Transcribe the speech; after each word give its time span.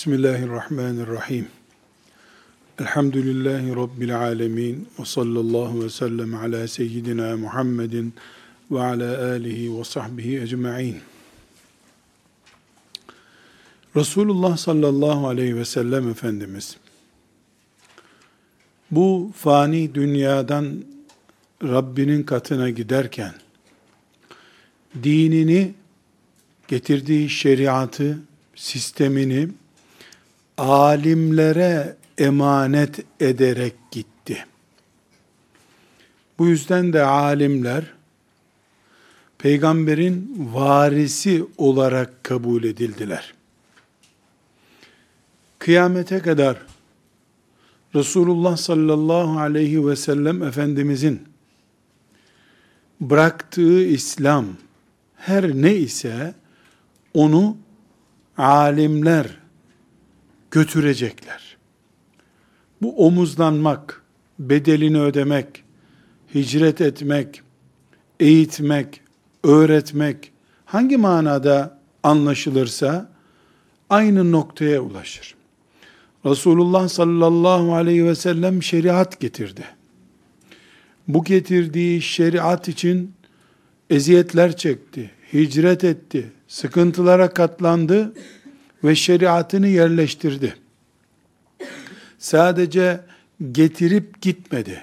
Bismillahirrahmanirrahim. 0.00 1.48
Elhamdülillahi 2.78 3.76
Rabbil 3.76 4.20
alemin. 4.20 4.88
Ve 4.98 5.04
sallallahu 5.04 5.84
ve 5.84 5.90
sellem 5.90 6.34
ala 6.34 6.68
seyyidina 6.68 7.36
Muhammedin 7.36 8.14
ve 8.70 8.80
ala 8.80 9.32
alihi 9.32 9.78
ve 9.78 9.84
sahbihi 9.84 10.40
ecma'in. 10.40 10.96
Resulullah 13.96 14.56
sallallahu 14.56 15.28
aleyhi 15.28 15.56
ve 15.56 15.64
sellem 15.64 16.08
Efendimiz, 16.08 16.76
bu 18.90 19.32
fani 19.36 19.94
dünyadan 19.94 20.84
Rabbinin 21.62 22.22
katına 22.22 22.70
giderken, 22.70 23.34
dinini, 25.02 25.74
getirdiği 26.68 27.30
şeriatı, 27.30 28.18
sistemini 28.54 29.48
alimlere 30.60 31.96
emanet 32.18 33.04
ederek 33.20 33.74
gitti. 33.90 34.44
Bu 36.38 36.46
yüzden 36.46 36.92
de 36.92 37.02
alimler 37.02 37.84
peygamberin 39.38 40.48
varisi 40.52 41.44
olarak 41.58 42.24
kabul 42.24 42.64
edildiler. 42.64 43.34
Kıyamete 45.58 46.18
kadar 46.18 46.56
Resulullah 47.94 48.56
sallallahu 48.56 49.40
aleyhi 49.40 49.86
ve 49.86 49.96
sellem 49.96 50.42
Efendimizin 50.42 51.22
bıraktığı 53.00 53.84
İslam 53.84 54.46
her 55.16 55.62
ne 55.62 55.74
ise 55.74 56.34
onu 57.14 57.56
alimler 58.38 59.39
götürecekler. 60.50 61.56
Bu 62.82 63.06
omuzlanmak, 63.06 64.02
bedelini 64.38 65.00
ödemek, 65.00 65.64
hicret 66.34 66.80
etmek, 66.80 67.42
eğitmek, 68.20 69.00
öğretmek 69.44 70.32
hangi 70.64 70.96
manada 70.96 71.78
anlaşılırsa 72.02 73.10
aynı 73.90 74.32
noktaya 74.32 74.80
ulaşır. 74.80 75.34
Resulullah 76.26 76.88
sallallahu 76.88 77.74
aleyhi 77.74 78.04
ve 78.04 78.14
sellem 78.14 78.62
şeriat 78.62 79.20
getirdi. 79.20 79.64
Bu 81.08 81.24
getirdiği 81.24 82.02
şeriat 82.02 82.68
için 82.68 83.12
eziyetler 83.90 84.56
çekti, 84.56 85.10
hicret 85.32 85.84
etti, 85.84 86.32
sıkıntılara 86.48 87.30
katlandı 87.30 88.12
ve 88.84 88.94
şeriatını 88.94 89.66
yerleştirdi. 89.66 90.54
Sadece 92.18 93.00
getirip 93.52 94.22
gitmedi. 94.22 94.82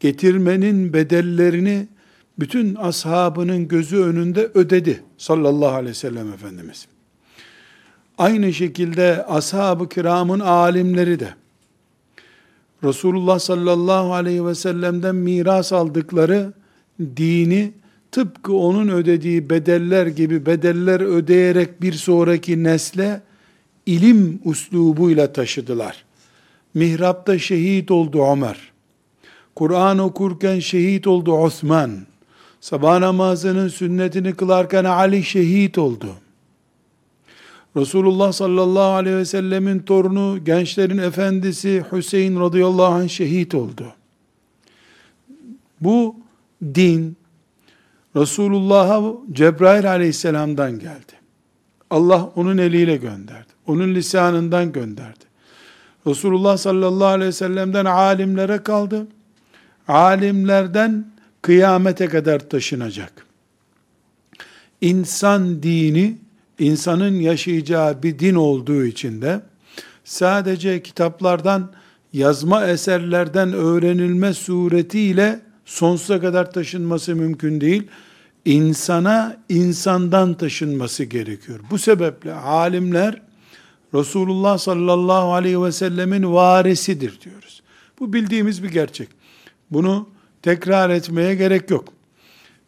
Getirmenin 0.00 0.92
bedellerini 0.92 1.88
bütün 2.38 2.74
ashabının 2.74 3.68
gözü 3.68 3.96
önünde 3.96 4.50
ödedi 4.54 5.02
sallallahu 5.18 5.74
aleyhi 5.74 5.90
ve 5.90 5.94
sellem 5.94 6.32
Efendimiz. 6.32 6.86
Aynı 8.18 8.52
şekilde 8.52 9.24
ashab-ı 9.24 9.88
kiramın 9.88 10.40
alimleri 10.40 11.20
de 11.20 11.34
Resulullah 12.84 13.38
sallallahu 13.38 14.14
aleyhi 14.14 14.46
ve 14.46 14.54
sellem'den 14.54 15.14
miras 15.14 15.72
aldıkları 15.72 16.52
dini 17.00 17.72
tıpkı 18.12 18.52
onun 18.52 18.88
ödediği 18.88 19.50
bedeller 19.50 20.06
gibi 20.06 20.46
bedeller 20.46 21.00
ödeyerek 21.00 21.82
bir 21.82 21.92
sonraki 21.92 22.64
nesle 22.64 23.20
ilim 23.86 24.40
uslubuyla 24.44 25.32
taşıdılar. 25.32 26.04
Mihrapta 26.74 27.38
şehit 27.38 27.90
oldu 27.90 28.32
Ömer. 28.32 28.58
Kur'an 29.54 29.98
okurken 29.98 30.58
şehit 30.58 31.06
oldu 31.06 31.32
Osman. 31.32 31.90
Sabah 32.60 32.98
namazının 32.98 33.68
sünnetini 33.68 34.34
kılarken 34.34 34.84
Ali 34.84 35.24
şehit 35.24 35.78
oldu. 35.78 36.06
Resulullah 37.76 38.32
sallallahu 38.32 38.92
aleyhi 38.92 39.16
ve 39.16 39.24
sellemin 39.24 39.78
torunu, 39.78 40.44
gençlerin 40.44 40.98
efendisi 40.98 41.84
Hüseyin 41.92 42.40
radıyallahu 42.40 42.94
anh 42.94 43.08
şehit 43.08 43.54
oldu. 43.54 43.84
Bu 45.80 46.16
din, 46.74 47.16
Resulullah'a 48.16 49.12
Cebrail 49.32 49.90
aleyhisselamdan 49.90 50.78
geldi. 50.78 51.12
Allah 51.90 52.30
onun 52.36 52.58
eliyle 52.58 52.96
gönderdi. 52.96 53.48
Onun 53.66 53.94
lisanından 53.94 54.72
gönderdi. 54.72 55.24
Resulullah 56.06 56.56
sallallahu 56.56 57.06
aleyhi 57.06 57.28
ve 57.28 57.32
sellem'den 57.32 57.84
alimlere 57.84 58.58
kaldı. 58.58 59.06
Alimlerden 59.88 61.06
kıyamete 61.42 62.06
kadar 62.06 62.38
taşınacak. 62.48 63.12
İnsan 64.80 65.62
dini, 65.62 66.16
insanın 66.58 67.14
yaşayacağı 67.14 68.02
bir 68.02 68.18
din 68.18 68.34
olduğu 68.34 68.84
için 68.84 69.22
de 69.22 69.40
sadece 70.04 70.82
kitaplardan, 70.82 71.72
yazma 72.12 72.66
eserlerden 72.66 73.52
öğrenilme 73.52 74.34
suretiyle 74.34 75.40
sonsuza 75.68 76.20
kadar 76.20 76.52
taşınması 76.52 77.16
mümkün 77.16 77.60
değil. 77.60 77.86
İnsana 78.44 79.36
insandan 79.48 80.34
taşınması 80.34 81.04
gerekiyor. 81.04 81.60
Bu 81.70 81.78
sebeple 81.78 82.34
alimler 82.34 83.22
Resulullah 83.94 84.58
sallallahu 84.58 85.32
aleyhi 85.32 85.62
ve 85.62 85.72
sellemin 85.72 86.32
varisidir 86.32 87.20
diyoruz. 87.20 87.62
Bu 88.00 88.12
bildiğimiz 88.12 88.62
bir 88.62 88.68
gerçek. 88.68 89.08
Bunu 89.70 90.08
tekrar 90.42 90.90
etmeye 90.90 91.34
gerek 91.34 91.70
yok. 91.70 91.88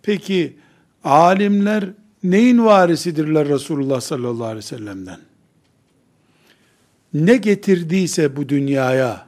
Peki 0.02 0.56
alimler 1.04 1.84
neyin 2.22 2.64
varisidirler 2.64 3.48
Resulullah 3.48 4.00
sallallahu 4.00 4.44
aleyhi 4.44 4.56
ve 4.56 4.62
sellem'den? 4.62 5.18
Ne 7.14 7.36
getirdiyse 7.36 8.36
bu 8.36 8.48
dünyaya 8.48 9.26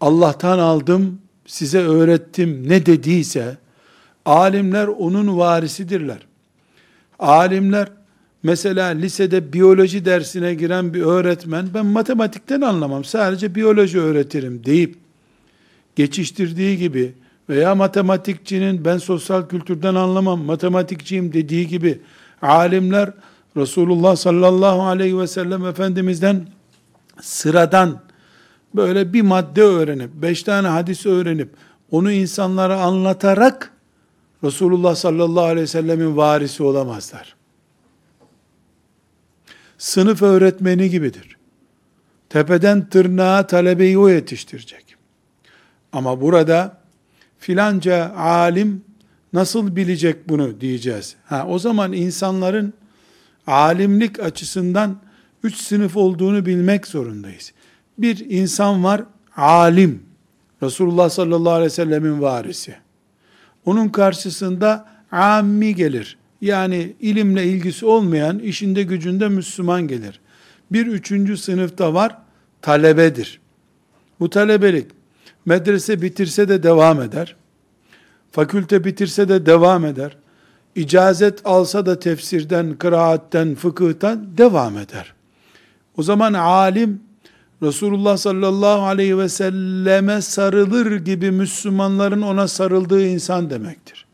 Allah'tan 0.00 0.58
aldım, 0.58 1.18
size 1.46 1.78
öğrettim 1.78 2.68
ne 2.68 2.86
dediyse 2.86 3.56
alimler 4.24 4.86
onun 4.86 5.38
varisidirler. 5.38 6.18
Alimler 7.18 7.88
mesela 8.42 8.86
lisede 8.86 9.52
biyoloji 9.52 10.04
dersine 10.04 10.54
giren 10.54 10.94
bir 10.94 11.02
öğretmen 11.02 11.68
ben 11.74 11.86
matematikten 11.86 12.60
anlamam 12.60 13.04
sadece 13.04 13.54
biyoloji 13.54 14.00
öğretirim 14.00 14.64
deyip 14.64 14.96
geçiştirdiği 15.96 16.78
gibi 16.78 17.12
veya 17.48 17.74
matematikçinin 17.74 18.84
ben 18.84 18.98
sosyal 18.98 19.48
kültürden 19.48 19.94
anlamam 19.94 20.40
matematikçiyim 20.40 21.32
dediği 21.32 21.68
gibi 21.68 22.00
alimler 22.42 23.10
Resulullah 23.56 24.16
sallallahu 24.16 24.82
aleyhi 24.82 25.18
ve 25.18 25.26
sellem 25.26 25.66
Efendimiz'den 25.66 26.46
sıradan 27.20 28.00
böyle 28.74 29.12
bir 29.12 29.22
madde 29.22 29.62
öğrenip, 29.62 30.10
beş 30.14 30.42
tane 30.42 30.68
hadis 30.68 31.06
öğrenip, 31.06 31.48
onu 31.90 32.12
insanlara 32.12 32.80
anlatarak 32.80 33.70
Resulullah 34.44 34.94
sallallahu 34.94 35.44
aleyhi 35.44 35.62
ve 35.62 35.66
sellemin 35.66 36.16
varisi 36.16 36.62
olamazlar. 36.62 37.36
Sınıf 39.78 40.22
öğretmeni 40.22 40.90
gibidir. 40.90 41.36
Tepeden 42.28 42.88
tırnağa 42.88 43.46
talebeyi 43.46 43.98
o 43.98 44.08
yetiştirecek. 44.08 44.96
Ama 45.92 46.20
burada 46.20 46.78
filanca 47.38 48.14
alim 48.16 48.84
nasıl 49.32 49.76
bilecek 49.76 50.28
bunu 50.28 50.60
diyeceğiz. 50.60 51.16
Ha, 51.24 51.46
o 51.48 51.58
zaman 51.58 51.92
insanların 51.92 52.74
alimlik 53.46 54.20
açısından 54.20 54.96
üç 55.42 55.56
sınıf 55.56 55.96
olduğunu 55.96 56.46
bilmek 56.46 56.86
zorundayız. 56.86 57.52
Bir 57.98 58.30
insan 58.30 58.84
var, 58.84 59.02
alim. 59.36 60.02
Resulullah 60.62 61.10
sallallahu 61.10 61.52
aleyhi 61.52 61.66
ve 61.66 61.74
sellemin 61.74 62.22
varisi. 62.22 62.74
Onun 63.64 63.88
karşısında 63.88 64.88
ammi 65.10 65.74
gelir. 65.74 66.18
Yani 66.40 66.96
ilimle 67.00 67.44
ilgisi 67.46 67.86
olmayan, 67.86 68.38
işinde 68.38 68.82
gücünde 68.82 69.28
Müslüman 69.28 69.88
gelir. 69.88 70.20
Bir 70.72 70.86
üçüncü 70.86 71.36
sınıfta 71.36 71.94
var, 71.94 72.18
talebedir. 72.62 73.40
Bu 74.20 74.30
talebelik, 74.30 74.86
medrese 75.44 76.02
bitirse 76.02 76.48
de 76.48 76.62
devam 76.62 77.02
eder. 77.02 77.36
Fakülte 78.32 78.84
bitirse 78.84 79.28
de 79.28 79.46
devam 79.46 79.84
eder. 79.84 80.16
İcazet 80.74 81.40
alsa 81.44 81.86
da 81.86 81.98
tefsirden, 81.98 82.74
kıraatten, 82.74 83.54
fıkıhtan 83.54 84.38
devam 84.38 84.78
eder. 84.78 85.14
O 85.96 86.02
zaman 86.02 86.32
alim, 86.32 87.00
Resulullah 87.64 88.16
sallallahu 88.16 88.82
aleyhi 88.82 89.18
ve 89.18 89.28
selleme 89.28 90.20
sarılır 90.22 90.96
gibi 90.96 91.30
Müslümanların 91.30 92.22
ona 92.22 92.48
sarıldığı 92.48 93.06
insan 93.06 93.50
demektir. 93.50 94.06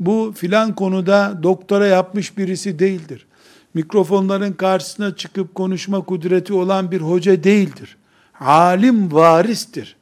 Bu 0.00 0.32
filan 0.36 0.74
konuda 0.74 1.38
doktora 1.42 1.86
yapmış 1.86 2.38
birisi 2.38 2.78
değildir. 2.78 3.26
mikrofonların 3.74 4.52
karşısına 4.52 5.16
çıkıp 5.16 5.54
konuşma 5.54 6.00
kudreti 6.00 6.52
olan 6.52 6.90
bir 6.90 7.00
hoca 7.00 7.44
değildir. 7.44 7.96
Alim 8.40 9.12
varistir. 9.12 9.96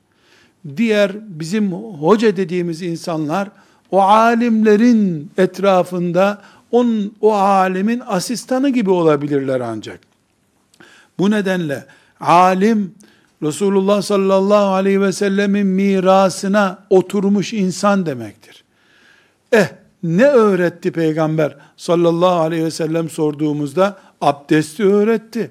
Diğer 0.76 1.12
bizim 1.14 1.72
hoca 1.72 2.36
dediğimiz 2.36 2.82
insanlar 2.82 3.48
o 3.90 4.00
alimlerin 4.00 5.30
etrafında 5.38 6.42
on, 6.70 7.12
o 7.20 7.34
alimin 7.34 8.02
asistanı 8.06 8.68
gibi 8.68 8.90
olabilirler 8.90 9.60
ancak. 9.60 10.00
Bu 11.18 11.30
nedenle 11.30 11.86
alim 12.20 12.94
Resulullah 13.42 14.02
sallallahu 14.02 14.74
aleyhi 14.74 15.00
ve 15.00 15.12
sellemin 15.12 15.66
mirasına 15.66 16.78
oturmuş 16.90 17.52
insan 17.52 18.06
demektir. 18.06 18.64
Eh 19.52 19.68
ne 20.02 20.26
öğretti 20.26 20.92
peygamber 20.92 21.56
sallallahu 21.76 22.40
aleyhi 22.40 22.64
ve 22.64 22.70
sellem 22.70 23.10
sorduğumuzda 23.10 23.98
abdesti 24.20 24.84
öğretti, 24.84 25.50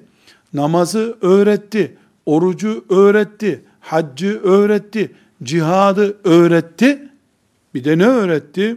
namazı 0.54 1.16
öğretti, 1.20 1.96
orucu 2.26 2.84
öğretti, 2.90 3.64
haccı 3.80 4.40
öğretti, 4.42 5.12
cihadı 5.42 6.16
öğretti. 6.24 7.08
Bir 7.74 7.84
de 7.84 7.98
ne 7.98 8.06
öğretti? 8.06 8.76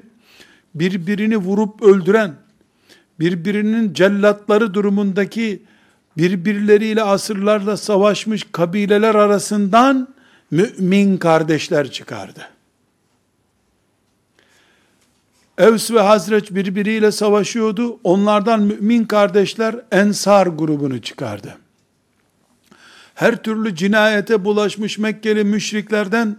Birbirini 0.75 1.37
vurup 1.37 1.81
öldüren, 1.81 2.33
birbirinin 3.19 3.93
cellatları 3.93 4.73
durumundaki 4.73 5.61
birbirleriyle 6.17 7.03
asırlarla 7.03 7.77
savaşmış 7.77 8.47
kabileler 8.51 9.15
arasından 9.15 10.07
mümin 10.51 11.17
kardeşler 11.17 11.91
çıkardı. 11.91 12.47
Evs 15.57 15.91
ve 15.91 15.99
Hazreç 15.99 16.51
birbiriyle 16.51 17.11
savaşıyordu. 17.11 17.99
Onlardan 18.03 18.61
mümin 18.61 19.05
kardeşler 19.05 19.75
Ensar 19.91 20.47
grubunu 20.47 21.01
çıkardı. 21.01 21.57
Her 23.15 23.43
türlü 23.43 23.75
cinayete 23.75 24.45
bulaşmış 24.45 24.97
Mekkeli 24.97 25.43
müşriklerden 25.43 26.37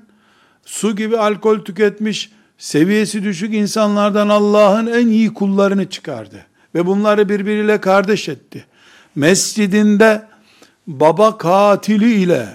su 0.64 0.96
gibi 0.96 1.18
alkol 1.18 1.58
tüketmiş, 1.58 2.32
seviyesi 2.58 3.24
düşük 3.24 3.54
insanlardan 3.54 4.28
Allah'ın 4.28 4.86
en 4.86 5.06
iyi 5.06 5.34
kullarını 5.34 5.90
çıkardı. 5.90 6.46
Ve 6.74 6.86
bunları 6.86 7.28
birbiriyle 7.28 7.80
kardeş 7.80 8.28
etti. 8.28 8.64
Mescidinde 9.14 10.26
baba 10.86 11.38
katili 11.38 12.14
ile, 12.14 12.48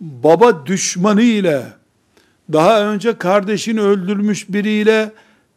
baba 0.00 0.66
düşmanı 0.66 1.22
ile, 1.22 1.66
daha 2.52 2.80
önce 2.80 3.18
kardeşini 3.18 3.80
öldürmüş 3.80 4.48
biriyle 4.48 5.12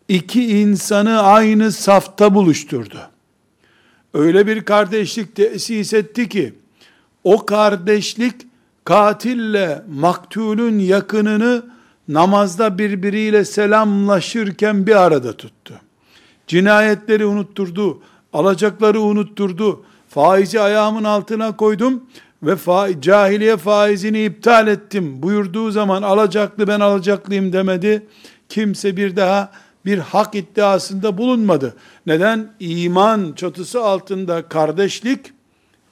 iki 0.08 0.60
insanı 0.60 1.22
aynı 1.22 1.72
safta 1.72 2.36
buluşturdu. 2.36 2.98
Öyle 4.14 4.48
bir 4.48 4.62
kardeşlik 4.62 5.36
tesis 5.36 5.94
etti 5.94 6.30
ki, 6.30 6.54
o 7.24 7.46
kardeşlik 7.46 8.36
katille 8.84 9.84
maktulün 9.90 10.80
yakınını 10.80 11.64
namazda 12.08 12.78
birbiriyle 12.78 13.46
selamlaşırken 13.46 14.88
bir 14.88 14.96
arada 14.96 15.38
tuttu. 15.38 15.74
Cinayetleri 16.48 17.26
unutturdu, 17.26 18.02
alacakları 18.36 19.02
unutturdu. 19.02 19.84
Faizi 20.10 20.60
ayağımın 20.60 21.04
altına 21.04 21.58
koydum 21.58 22.04
ve 22.44 22.56
fa 22.56 23.02
cahiliye 23.02 23.58
faizini 23.58 24.26
iptal 24.26 24.68
ettim 24.68 25.24
buyurduğu 25.24 25.72
zaman 25.72 26.02
alacaklı 26.02 26.68
ben 26.68 26.80
alacaklıyım 26.80 27.54
demedi. 27.54 28.08
Kimse 28.50 28.98
bir 28.98 29.16
daha 29.16 29.52
bir 29.86 29.98
hak 29.98 30.36
iddiasında 30.36 31.18
bulunmadı. 31.18 31.76
Neden? 32.06 32.52
İman 32.60 33.34
çatısı 33.36 33.82
altında 33.82 34.42
kardeşlik 34.42 35.20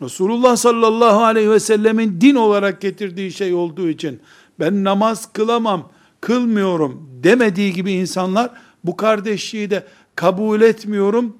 Resulullah 0.02 0.56
sallallahu 0.56 1.24
aleyhi 1.24 1.52
ve 1.52 1.60
sellemin 1.60 2.22
din 2.22 2.36
olarak 2.36 2.82
getirdiği 2.82 3.32
şey 3.32 3.54
olduğu 3.54 3.90
için 3.90 4.20
ben 4.60 4.84
namaz 4.84 5.34
kılamam, 5.34 5.90
kılmıyorum 6.22 7.10
demediği 7.24 7.74
gibi 7.74 7.92
insanlar 7.92 8.50
bu 8.84 8.98
kardeşliği 8.98 9.70
de 9.70 9.84
kabul 10.16 10.62
etmiyorum 10.62 11.38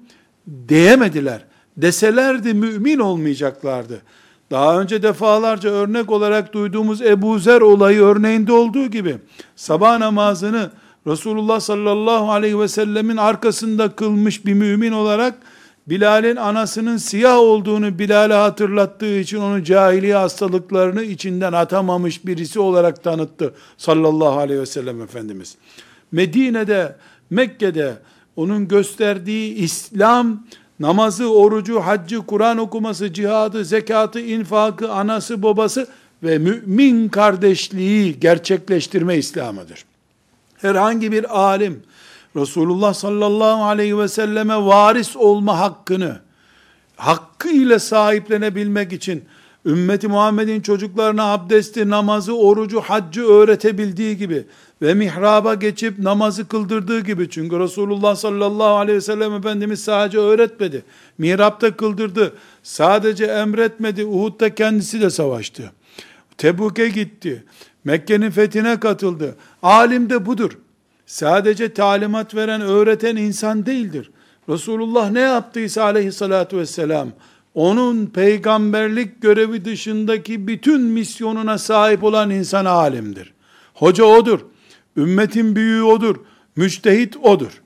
diyemediler. 0.68 1.44
Deselerdi 1.76 2.54
mümin 2.54 2.98
olmayacaklardı. 2.98 4.02
Daha 4.50 4.80
önce 4.80 5.02
defalarca 5.02 5.70
örnek 5.70 6.10
olarak 6.10 6.52
duyduğumuz 6.52 7.02
Ebu 7.02 7.38
Zer 7.38 7.60
olayı 7.60 8.00
örneğinde 8.00 8.52
olduğu 8.52 8.86
gibi 8.86 9.16
sabah 9.56 9.98
namazını 9.98 10.70
Resulullah 11.06 11.60
sallallahu 11.60 12.30
aleyhi 12.30 12.60
ve 12.60 12.68
sellemin 12.68 13.16
arkasında 13.16 13.88
kılmış 13.88 14.46
bir 14.46 14.54
mümin 14.54 14.92
olarak 14.92 15.34
Bilal'in 15.86 16.36
anasının 16.36 16.96
siyah 16.96 17.38
olduğunu 17.38 17.98
Bilal'e 17.98 18.34
hatırlattığı 18.34 19.18
için 19.18 19.38
onu 19.38 19.64
cahiliye 19.64 20.14
hastalıklarını 20.14 21.02
içinden 21.02 21.52
atamamış 21.52 22.26
birisi 22.26 22.60
olarak 22.60 23.04
tanıttı 23.04 23.54
sallallahu 23.76 24.38
aleyhi 24.38 24.60
ve 24.60 24.66
sellem 24.66 25.02
Efendimiz. 25.02 25.56
Medine'de, 26.12 26.96
Mekke'de 27.30 27.94
onun 28.36 28.68
gösterdiği 28.68 29.54
İslam 29.54 30.46
namazı, 30.80 31.32
orucu, 31.32 31.80
haccı, 31.80 32.18
Kur'an 32.18 32.58
okuması, 32.58 33.12
cihadı, 33.12 33.64
zekatı, 33.64 34.20
infakı, 34.20 34.92
anası, 34.92 35.42
babası 35.42 35.86
ve 36.22 36.38
mümin 36.38 37.08
kardeşliği 37.08 38.20
gerçekleştirme 38.20 39.16
İslam'ıdır. 39.16 39.84
Herhangi 40.56 41.12
bir 41.12 41.38
alim, 41.40 41.82
Resulullah 42.36 42.94
sallallahu 42.94 43.64
aleyhi 43.64 43.98
ve 43.98 44.08
selleme 44.08 44.56
varis 44.56 45.16
olma 45.16 45.58
hakkını, 45.58 46.20
hakkıyla 46.96 47.78
sahiplenebilmek 47.78 48.92
için, 48.92 49.24
ümmeti 49.66 50.08
Muhammed'in 50.08 50.60
çocuklarına 50.60 51.32
abdesti, 51.32 51.90
namazı, 51.90 52.36
orucu, 52.36 52.80
haccı 52.80 53.26
öğretebildiği 53.26 54.16
gibi 54.16 54.44
ve 54.82 54.94
mihraba 54.94 55.54
geçip 55.54 55.98
namazı 55.98 56.48
kıldırdığı 56.48 57.00
gibi 57.00 57.30
çünkü 57.30 57.58
Resulullah 57.58 58.16
sallallahu 58.16 58.76
aleyhi 58.76 58.96
ve 58.96 59.00
sellem 59.00 59.34
Efendimiz 59.34 59.84
sadece 59.84 60.18
öğretmedi. 60.18 60.82
Mihrapta 61.18 61.76
kıldırdı. 61.76 62.32
Sadece 62.62 63.24
emretmedi. 63.24 64.04
Uhud'da 64.04 64.54
kendisi 64.54 65.00
de 65.00 65.10
savaştı. 65.10 65.72
Tebuk'e 66.38 66.88
gitti. 66.88 67.44
Mekke'nin 67.84 68.30
fethine 68.30 68.80
katıldı. 68.80 69.36
Alim 69.62 70.10
de 70.10 70.26
budur. 70.26 70.58
Sadece 71.06 71.74
talimat 71.74 72.34
veren, 72.34 72.60
öğreten 72.60 73.16
insan 73.16 73.66
değildir. 73.66 74.10
Resulullah 74.48 75.10
ne 75.10 75.20
yaptıysa 75.20 75.82
aleyhissalatu 75.82 76.58
vesselam, 76.58 77.08
onun 77.54 78.06
peygamberlik 78.06 79.22
görevi 79.22 79.64
dışındaki 79.64 80.48
bütün 80.48 80.80
misyonuna 80.80 81.58
sahip 81.58 82.04
olan 82.04 82.30
insan 82.30 82.64
alimdir. 82.64 83.34
Hoca 83.74 84.04
odur. 84.04 84.40
Ümmetin 84.96 85.56
büyüğü 85.56 85.82
odur. 85.82 86.16
Müçtehit 86.56 87.16
odur. 87.16 87.62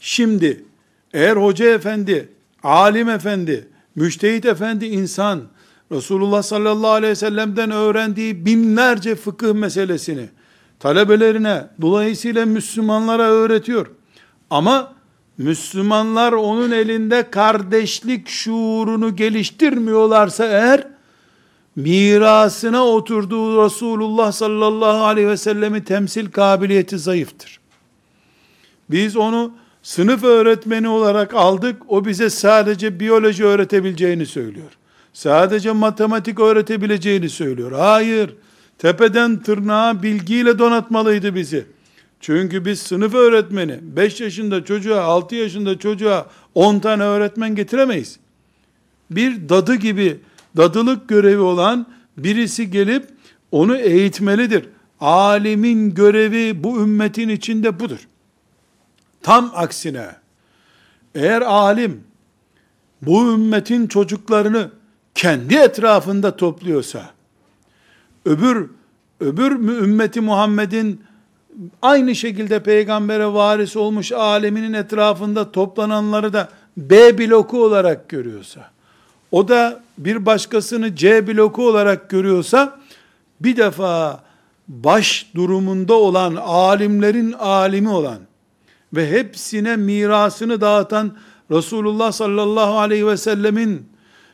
Şimdi 0.00 0.64
eğer 1.12 1.36
hoca 1.36 1.74
efendi, 1.74 2.28
alim 2.62 3.08
efendi, 3.08 3.68
müştehit 3.94 4.44
efendi 4.44 4.86
insan 4.86 5.42
Resulullah 5.92 6.42
sallallahu 6.42 6.90
aleyhi 6.90 7.10
ve 7.10 7.16
sellem'den 7.16 7.70
öğrendiği 7.70 8.46
binlerce 8.46 9.14
fıkıh 9.14 9.54
meselesini 9.54 10.28
talebelerine 10.78 11.66
dolayısıyla 11.80 12.46
Müslümanlara 12.46 13.22
öğretiyor. 13.22 13.86
Ama 14.50 14.94
Müslümanlar 15.40 16.32
onun 16.32 16.70
elinde 16.70 17.30
kardeşlik 17.30 18.28
şuurunu 18.28 19.16
geliştirmiyorlarsa 19.16 20.44
eğer 20.44 20.86
mirasına 21.76 22.86
oturduğu 22.86 23.64
Resulullah 23.64 24.32
sallallahu 24.32 25.04
aleyhi 25.04 25.28
ve 25.28 25.36
sellemi 25.36 25.84
temsil 25.84 26.30
kabiliyeti 26.30 26.98
zayıftır. 26.98 27.60
Biz 28.90 29.16
onu 29.16 29.52
sınıf 29.82 30.24
öğretmeni 30.24 30.88
olarak 30.88 31.34
aldık. 31.34 31.82
O 31.88 32.04
bize 32.04 32.30
sadece 32.30 33.00
biyoloji 33.00 33.44
öğretebileceğini 33.44 34.26
söylüyor. 34.26 34.70
Sadece 35.12 35.72
matematik 35.72 36.40
öğretebileceğini 36.40 37.28
söylüyor. 37.28 37.72
Hayır. 37.72 38.34
Tepeden 38.78 39.36
tırnağa 39.36 40.02
bilgiyle 40.02 40.58
donatmalıydı 40.58 41.34
bizi. 41.34 41.66
Çünkü 42.20 42.64
biz 42.64 42.80
sınıf 42.80 43.14
öğretmeni 43.14 43.78
5 43.82 44.20
yaşında 44.20 44.64
çocuğa 44.64 45.02
6 45.02 45.34
yaşında 45.34 45.78
çocuğa 45.78 46.26
10 46.54 46.78
tane 46.78 47.02
öğretmen 47.02 47.54
getiremeyiz. 47.54 48.18
Bir 49.10 49.48
dadı 49.48 49.74
gibi 49.74 50.20
dadılık 50.56 51.08
görevi 51.08 51.40
olan 51.40 51.86
birisi 52.16 52.70
gelip 52.70 53.08
onu 53.52 53.76
eğitmelidir. 53.76 54.68
Alimin 55.00 55.94
görevi 55.94 56.64
bu 56.64 56.80
ümmetin 56.80 57.28
içinde 57.28 57.80
budur. 57.80 58.08
Tam 59.22 59.52
aksine 59.54 60.06
eğer 61.14 61.42
alim 61.42 62.04
bu 63.02 63.32
ümmetin 63.32 63.86
çocuklarını 63.86 64.70
kendi 65.14 65.54
etrafında 65.54 66.36
topluyorsa 66.36 67.10
öbür 68.24 68.70
öbür 69.20 69.50
ümmeti 69.82 70.20
Muhammed'in 70.20 71.00
aynı 71.82 72.14
şekilde 72.14 72.62
peygambere 72.62 73.26
varis 73.26 73.76
olmuş 73.76 74.12
aleminin 74.12 74.72
etrafında 74.72 75.52
toplananları 75.52 76.32
da 76.32 76.48
B 76.76 77.18
bloku 77.18 77.64
olarak 77.64 78.08
görüyorsa, 78.08 78.70
o 79.32 79.48
da 79.48 79.80
bir 79.98 80.26
başkasını 80.26 80.96
C 80.96 81.26
bloku 81.26 81.68
olarak 81.68 82.10
görüyorsa, 82.10 82.80
bir 83.40 83.56
defa 83.56 84.22
baş 84.68 85.26
durumunda 85.34 85.94
olan, 85.94 86.36
alimlerin 86.36 87.32
alimi 87.32 87.88
olan 87.88 88.18
ve 88.92 89.10
hepsine 89.10 89.76
mirasını 89.76 90.60
dağıtan 90.60 91.16
Resulullah 91.50 92.12
sallallahu 92.12 92.78
aleyhi 92.78 93.06
ve 93.06 93.16
sellemin 93.16 93.90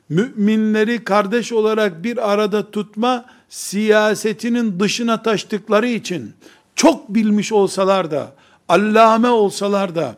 müminleri 0.09 1.05
kardeş 1.05 1.53
olarak 1.53 2.05
bir 2.05 2.33
arada 2.33 2.71
tutma 2.71 3.25
siyasetinin 3.49 4.81
dışına 4.81 5.23
taştıkları 5.23 5.89
için 5.89 6.33
çok 6.77 7.15
bilmiş 7.15 7.53
olsalar 7.53 8.11
da, 8.11 8.33
allame 8.69 9.29
olsalar 9.29 9.95
da, 9.95 10.17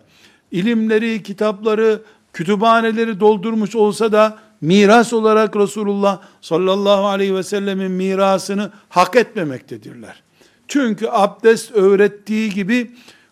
ilimleri, 0.50 1.22
kitapları, 1.22 2.02
kütüphaneleri 2.32 3.20
doldurmuş 3.20 3.76
olsa 3.76 4.12
da 4.12 4.38
miras 4.60 5.12
olarak 5.12 5.56
Resulullah 5.56 6.20
sallallahu 6.40 7.06
aleyhi 7.06 7.34
ve 7.34 7.42
sellemin 7.42 7.90
mirasını 7.90 8.70
hak 8.88 9.16
etmemektedirler. 9.16 10.22
Çünkü 10.68 11.08
abdest 11.08 11.72
öğrettiği 11.72 12.50
gibi 12.50 12.90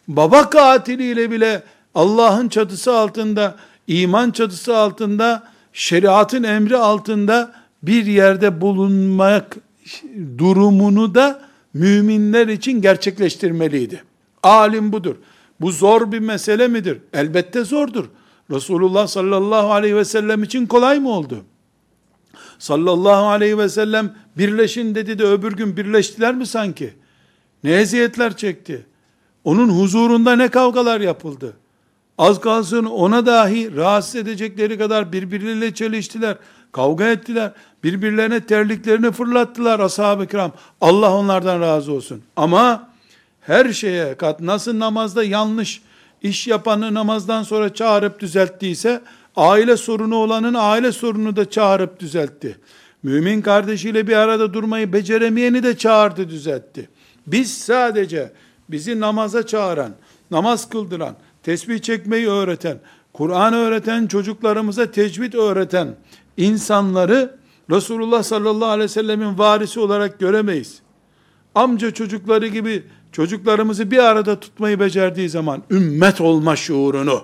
baba 0.09 0.51
katiliyle 0.51 1.31
bile 1.31 1.63
Allah'ın 1.95 2.49
çatısı 2.49 2.97
altında, 2.97 3.57
iman 3.87 4.31
çatısı 4.31 4.77
altında, 4.77 5.43
şeriatın 5.73 6.43
emri 6.43 6.77
altında 6.77 7.53
bir 7.83 8.07
yerde 8.07 8.61
bulunmak 8.61 9.57
durumunu 10.39 11.15
da 11.15 11.46
müminler 11.79 12.49
için 12.49 12.83
gerçekleştirmeliydi. 12.83 14.05
Alim 14.43 14.93
budur. 14.93 15.17
Bu 15.61 15.73
zor 15.73 16.13
bir 16.13 16.19
mesele 16.19 16.69
midir? 16.69 16.99
Elbette 17.13 17.65
zordur. 17.65 18.05
Resulullah 18.51 19.07
sallallahu 19.07 19.73
aleyhi 19.73 19.97
ve 19.97 20.05
sellem 20.05 20.43
için 20.43 20.67
kolay 20.67 21.01
mı 21.01 21.11
oldu? 21.11 21.45
Sallallahu 22.59 23.27
aleyhi 23.27 23.59
ve 23.59 23.69
sellem 23.69 24.15
birleşin 24.39 24.95
dedi 24.95 25.19
de 25.19 25.25
öbür 25.25 25.53
gün 25.53 25.77
birleştiler 25.77 26.35
mi 26.35 26.47
sanki? 26.47 26.95
Ne 27.65 27.73
eziyetler 27.73 28.37
çekti? 28.37 28.87
Onun 29.45 29.69
huzurunda 29.69 30.37
ne 30.37 30.49
kavgalar 30.49 31.01
yapıldı? 31.01 31.57
Az 32.19 32.41
kalsın 32.41 32.85
ona 32.85 33.27
dahi 33.27 33.77
rahatsız 33.77 34.15
edecekleri 34.15 34.79
kadar 34.79 35.13
birbirleriyle 35.13 35.75
çeliştiler. 35.75 36.37
Kavga 36.73 37.09
ettiler. 37.09 37.53
Birbirlerine 37.85 38.41
terliklerini 38.41 39.13
fırlattılar 39.13 39.81
ashab-ı 39.81 40.27
kiram. 40.27 40.53
Allah 40.81 41.15
onlardan 41.15 41.61
razı 41.61 41.93
olsun. 41.93 42.23
Ama 42.37 42.89
her 43.41 43.73
şeye 43.73 44.15
kat 44.15 44.41
nasıl 44.41 44.79
namazda 44.79 45.25
yanlış 45.25 45.83
iş 46.23 46.47
yapanı 46.47 46.95
namazdan 46.95 47.43
sonra 47.43 47.75
çağırıp 47.75 48.21
düzelttiyse 48.21 49.03
aile 49.37 49.77
sorunu 49.77 50.17
olanın 50.17 50.55
aile 50.59 50.93
sorunu 50.93 51.37
da 51.37 51.51
çağırıp 51.51 52.01
düzeltti. 52.01 52.59
Mümin 53.03 53.43
kardeşiyle 53.43 54.07
bir 54.07 54.17
arada 54.17 54.55
durmayı 54.55 54.93
beceremeyeni 54.93 55.63
de 55.63 55.77
çağırdı 55.79 56.29
düzeltti. 56.29 56.89
Biz 57.27 57.59
sadece 57.59 58.33
bizi 58.69 59.01
namaza 59.01 59.47
çağıran, 59.47 59.93
namaz 60.31 60.69
kıldıran, 60.69 61.17
tesbih 61.47 61.79
çekmeyi 61.79 62.29
öğreten, 62.29 62.79
Kur'an 63.13 63.55
öğreten, 63.55 64.07
çocuklarımıza 64.07 64.91
tecvid 64.91 65.33
öğreten 65.33 65.97
insanları 66.37 67.37
Resulullah 67.71 68.23
sallallahu 68.23 68.69
aleyhi 68.69 68.85
ve 68.85 68.93
sellemin 68.93 69.39
varisi 69.39 69.81
olarak 69.81 70.19
göremeyiz. 70.19 70.79
Amca 71.55 71.91
çocukları 71.91 72.47
gibi 72.47 72.83
çocuklarımızı 73.13 73.91
bir 73.91 73.99
arada 73.99 74.41
tutmayı 74.41 74.81
becerdiği 74.81 75.29
zaman 75.29 75.63
ümmet 75.71 76.21
olma 76.21 76.57
şuurunu, 76.57 77.23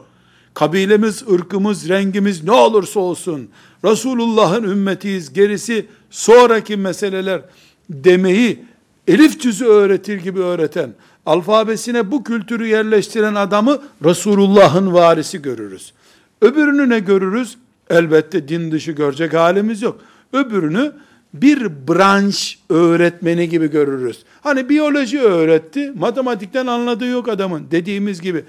kabilemiz, 0.54 1.24
ırkımız, 1.32 1.88
rengimiz 1.88 2.44
ne 2.44 2.52
olursa 2.52 3.00
olsun 3.00 3.48
Resulullah'ın 3.84 4.62
ümmetiyiz, 4.62 5.32
gerisi 5.32 5.86
sonraki 6.10 6.76
meseleler 6.76 7.42
demeyi 7.90 8.64
elif 9.08 9.40
cüzü 9.40 9.64
öğretir 9.64 10.16
gibi 10.16 10.40
öğreten, 10.40 10.94
alfabesine 11.26 12.10
bu 12.10 12.24
kültürü 12.24 12.66
yerleştiren 12.66 13.34
adamı 13.34 13.78
Resulullah'ın 14.04 14.92
varisi 14.92 15.42
görürüz. 15.42 15.92
Öbürünü 16.40 16.88
ne 16.88 16.98
görürüz? 16.98 17.58
Elbette 17.90 18.48
din 18.48 18.72
dışı 18.72 18.92
görecek 18.92 19.34
halimiz 19.34 19.82
yok. 19.82 20.00
Öbürünü 20.32 20.92
bir 21.34 21.88
branş 21.88 22.58
öğretmeni 22.68 23.48
gibi 23.48 23.70
görürüz. 23.70 24.24
Hani 24.40 24.68
biyoloji 24.68 25.20
öğretti, 25.20 25.92
matematikten 25.98 26.66
anladığı 26.66 27.06
yok 27.06 27.28
adamın 27.28 27.66
dediğimiz 27.70 28.20
gibi. 28.20 28.44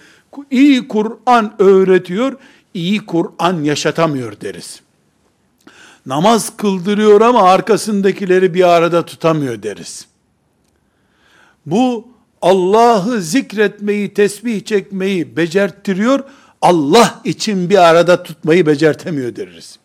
iyi 0.51 0.87
Kur'an 0.87 1.53
öğretiyor, 1.59 2.33
iyi 2.73 3.05
Kur'an 3.05 3.63
yaşatamıyor 3.63 4.41
deriz. 4.41 4.81
Namaz 6.05 6.57
kıldırıyor 6.57 7.21
ama 7.21 7.43
arkasındakileri 7.43 8.53
bir 8.53 8.69
arada 8.69 9.05
tutamıyor 9.05 9.63
deriz. 9.63 10.07
Bu 11.65 12.12
Allah'ı 12.43 13.21
zikretmeyi, 13.21 14.13
tesbih 14.13 14.65
çekmeyi 14.65 15.37
becerttiriyor, 15.37 16.23
Allah 16.61 17.21
için 17.23 17.69
bir 17.69 17.89
arada 17.89 18.23
tutmayı 18.23 18.65
becertemiyor 18.65 19.35
deriz. 19.35 19.79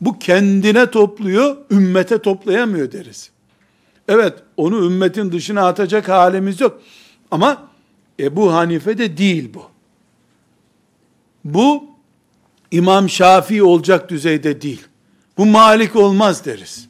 Bu 0.00 0.18
kendine 0.18 0.90
topluyor, 0.90 1.56
ümmete 1.70 2.18
toplayamıyor 2.18 2.92
deriz. 2.92 3.30
Evet, 4.08 4.34
onu 4.56 4.84
ümmetin 4.84 5.32
dışına 5.32 5.66
atacak 5.66 6.08
halimiz 6.08 6.60
yok. 6.60 6.80
Ama 7.30 7.62
Ebu 8.20 8.52
Hanife 8.52 8.98
de 8.98 9.16
değil 9.16 9.54
bu. 9.54 9.62
Bu 11.44 11.84
İmam 12.70 13.08
Şafii 13.08 13.62
olacak 13.62 14.10
düzeyde 14.10 14.62
değil. 14.62 14.82
Bu 15.38 15.46
Malik 15.46 15.96
olmaz 15.96 16.44
deriz. 16.44 16.88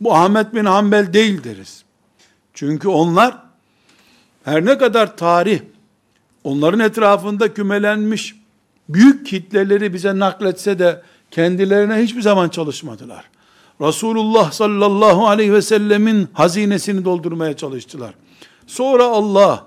Bu 0.00 0.14
Ahmet 0.14 0.54
bin 0.54 0.64
Hanbel 0.64 1.12
değil 1.12 1.44
deriz. 1.44 1.84
Çünkü 2.60 2.88
onlar 2.88 3.36
her 4.44 4.64
ne 4.64 4.78
kadar 4.78 5.16
tarih 5.16 5.60
onların 6.44 6.80
etrafında 6.80 7.54
kümelenmiş 7.54 8.34
büyük 8.88 9.26
kitleleri 9.26 9.94
bize 9.94 10.18
nakletse 10.18 10.78
de 10.78 11.02
kendilerine 11.30 11.94
hiçbir 11.94 12.22
zaman 12.22 12.48
çalışmadılar. 12.48 13.24
Resulullah 13.80 14.52
sallallahu 14.52 15.28
aleyhi 15.28 15.52
ve 15.52 15.62
sellemin 15.62 16.28
hazinesini 16.32 17.04
doldurmaya 17.04 17.56
çalıştılar. 17.56 18.14
Sonra 18.66 19.04
Allah 19.04 19.66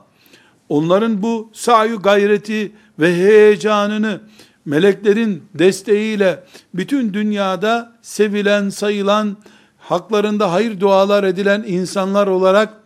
onların 0.69 1.21
bu 1.21 1.49
sayu 1.53 2.01
gayreti 2.01 2.71
ve 2.99 3.15
heyecanını 3.15 4.21
meleklerin 4.65 5.43
desteğiyle 5.53 6.43
bütün 6.73 7.13
dünyada 7.13 7.95
sevilen, 8.01 8.69
sayılan, 8.69 9.37
haklarında 9.77 10.51
hayır 10.51 10.79
dualar 10.79 11.23
edilen 11.23 11.63
insanlar 11.67 12.27
olarak 12.27 12.82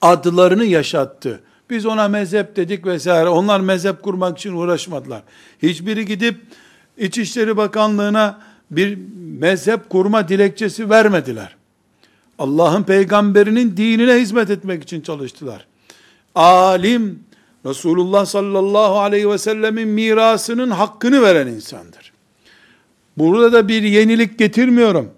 adlarını 0.00 0.64
yaşattı. 0.64 1.40
Biz 1.70 1.86
ona 1.86 2.08
mezhep 2.08 2.56
dedik 2.56 2.86
vesaire. 2.86 3.28
Onlar 3.28 3.60
mezhep 3.60 4.02
kurmak 4.02 4.38
için 4.38 4.52
uğraşmadılar. 4.52 5.22
Hiçbiri 5.62 6.06
gidip 6.06 6.36
İçişleri 6.98 7.56
Bakanlığı'na 7.56 8.40
bir 8.70 8.98
mezhep 9.38 9.90
kurma 9.90 10.28
dilekçesi 10.28 10.90
vermediler. 10.90 11.56
Allah'ın 12.38 12.82
peygamberinin 12.82 13.76
dinine 13.76 14.14
hizmet 14.14 14.50
etmek 14.50 14.82
için 14.82 15.00
çalıştılar. 15.00 15.66
Alim, 16.34 17.24
Resulullah 17.66 18.26
sallallahu 18.26 18.98
aleyhi 18.98 19.30
ve 19.30 19.38
sellemin 19.38 19.88
mirasının 19.88 20.70
hakkını 20.70 21.22
veren 21.22 21.46
insandır. 21.46 22.12
Burada 23.16 23.52
da 23.52 23.68
bir 23.68 23.82
yenilik 23.82 24.38
getirmiyorum. 24.38 25.10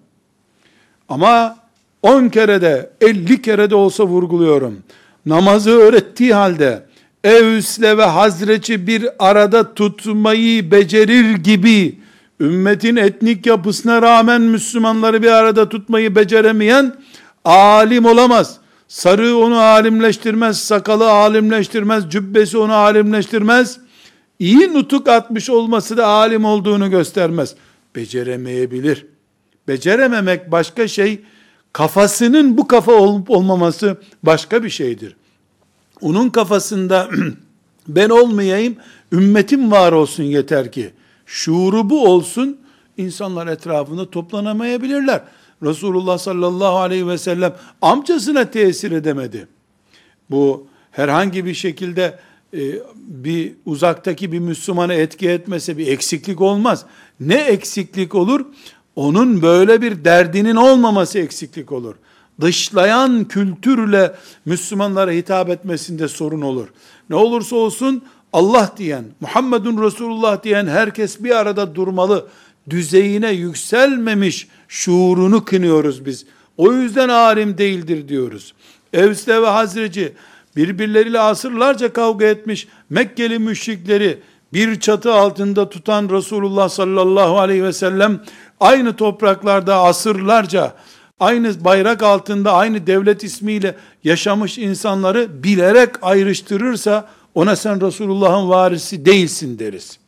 Ama 1.08 1.58
10 2.02 2.28
kere 2.28 2.62
de 2.62 2.90
50 3.00 3.43
kere 3.43 3.71
de 3.71 3.75
olsa 3.75 4.05
vurguluyorum. 4.05 4.78
Namazı 5.26 5.71
öğrettiği 5.71 6.35
halde 6.35 6.83
Evs'le 7.25 7.83
ve 7.83 8.05
Hazreç'i 8.05 8.87
bir 8.87 9.09
arada 9.19 9.75
tutmayı 9.75 10.71
becerir 10.71 11.35
gibi 11.35 11.99
ümmetin 12.40 12.97
etnik 12.97 13.47
yapısına 13.47 14.02
rağmen 14.02 14.40
Müslümanları 14.40 15.23
bir 15.23 15.31
arada 15.31 15.69
tutmayı 15.69 16.14
beceremeyen 16.14 16.95
alim 17.45 18.05
olamaz. 18.05 18.57
Sarı 18.88 19.37
onu 19.37 19.59
alimleştirmez, 19.59 20.59
sakalı 20.59 21.11
alimleştirmez, 21.11 22.11
cübbesi 22.11 22.59
onu 22.59 22.75
alimleştirmez. 22.75 23.78
İyi 24.38 24.75
nutuk 24.75 25.09
atmış 25.09 25.50
olması 25.50 25.97
da 25.97 26.07
alim 26.07 26.45
olduğunu 26.45 26.90
göstermez. 26.90 27.55
Beceremeyebilir. 27.97 29.07
Becerememek 29.69 30.52
başka 30.52 30.88
şey, 30.88 31.21
kafasının 31.72 32.58
bu 32.58 32.68
kafa 32.68 32.92
olup 32.92 33.30
olmaması 33.30 33.96
başka 34.22 34.62
bir 34.62 34.70
şeydir. 34.70 35.16
Onun 36.00 36.30
kafasında 36.30 37.10
ben 37.88 38.08
olmayayım, 38.08 38.76
ümmetim 39.12 39.70
var 39.70 39.92
olsun 39.92 40.22
yeter 40.22 40.72
ki. 40.72 40.90
Şuuru 41.26 41.90
bu 41.90 42.08
olsun, 42.08 42.58
insanlar 42.96 43.46
etrafında 43.46 44.10
toplanamayabilirler. 44.10 45.22
Resulullah 45.62 46.18
sallallahu 46.18 46.76
aleyhi 46.76 47.08
ve 47.08 47.18
sellem 47.18 47.54
amcasına 47.82 48.50
tesir 48.50 48.90
edemedi. 48.90 49.48
Bu 50.30 50.66
herhangi 50.90 51.44
bir 51.44 51.54
şekilde 51.54 52.18
e, 52.54 52.60
bir 52.96 53.52
uzaktaki 53.66 54.32
bir 54.32 54.38
Müslümanı 54.38 54.94
etki 54.94 55.30
etmese 55.30 55.78
bir 55.78 55.87
eksiklik 55.87 56.40
olmaz. 56.40 56.84
Ne 57.20 57.34
eksiklik 57.34 58.14
olur? 58.14 58.46
Onun 58.99 59.43
böyle 59.43 59.83
bir 59.83 60.05
derdinin 60.05 60.57
olmaması 60.57 61.19
eksiklik 61.19 61.73
olur. 61.73 61.95
Dışlayan 62.40 63.25
kültürle 63.25 64.14
Müslümanlara 64.45 65.11
hitap 65.11 65.49
etmesinde 65.49 66.09
sorun 66.09 66.40
olur. 66.40 66.69
Ne 67.11 67.17
olursa 67.17 67.57
olsun 67.57 68.05
Allah 68.33 68.73
diyen, 68.76 69.05
Muhammedun 69.21 69.83
Resulullah 69.83 70.43
diyen 70.43 70.67
herkes 70.67 71.25
bir 71.25 71.31
arada 71.31 71.75
durmalı. 71.75 72.26
Düzeyine 72.71 73.31
yükselmemiş 73.31 74.49
şuurunu 74.69 75.45
kınıyoruz 75.45 76.07
biz. 76.07 76.26
O 76.57 76.73
yüzden 76.73 77.09
alim 77.09 77.59
değildir 77.59 78.09
diyoruz. 78.09 78.55
Evs'te 78.93 79.43
ve 79.43 79.47
Hazreci 79.47 80.12
birbirleriyle 80.57 81.21
asırlarca 81.21 81.93
kavga 81.93 82.26
etmiş 82.26 82.69
Mekkeli 82.90 83.38
müşrikleri 83.38 84.19
bir 84.52 84.81
çatı 84.81 85.12
altında 85.12 85.69
tutan 85.69 86.09
Resulullah 86.09 86.69
sallallahu 86.69 87.38
aleyhi 87.38 87.64
ve 87.64 87.73
sellem 87.73 88.21
aynı 88.61 88.97
topraklarda 88.97 89.77
asırlarca 89.77 90.75
aynı 91.21 91.65
bayrak 91.65 92.03
altında 92.03 92.53
aynı 92.53 92.87
devlet 92.87 93.25
ismiyle 93.25 93.75
yaşamış 94.05 94.59
insanları 94.59 95.43
bilerek 95.43 95.91
ayrıştırırsa 96.03 97.09
ona 97.35 97.57
sen 97.57 97.81
Resulullah'ın 97.81 98.49
varisi 98.49 99.05
değilsin 99.05 99.59
deriz. 99.59 99.99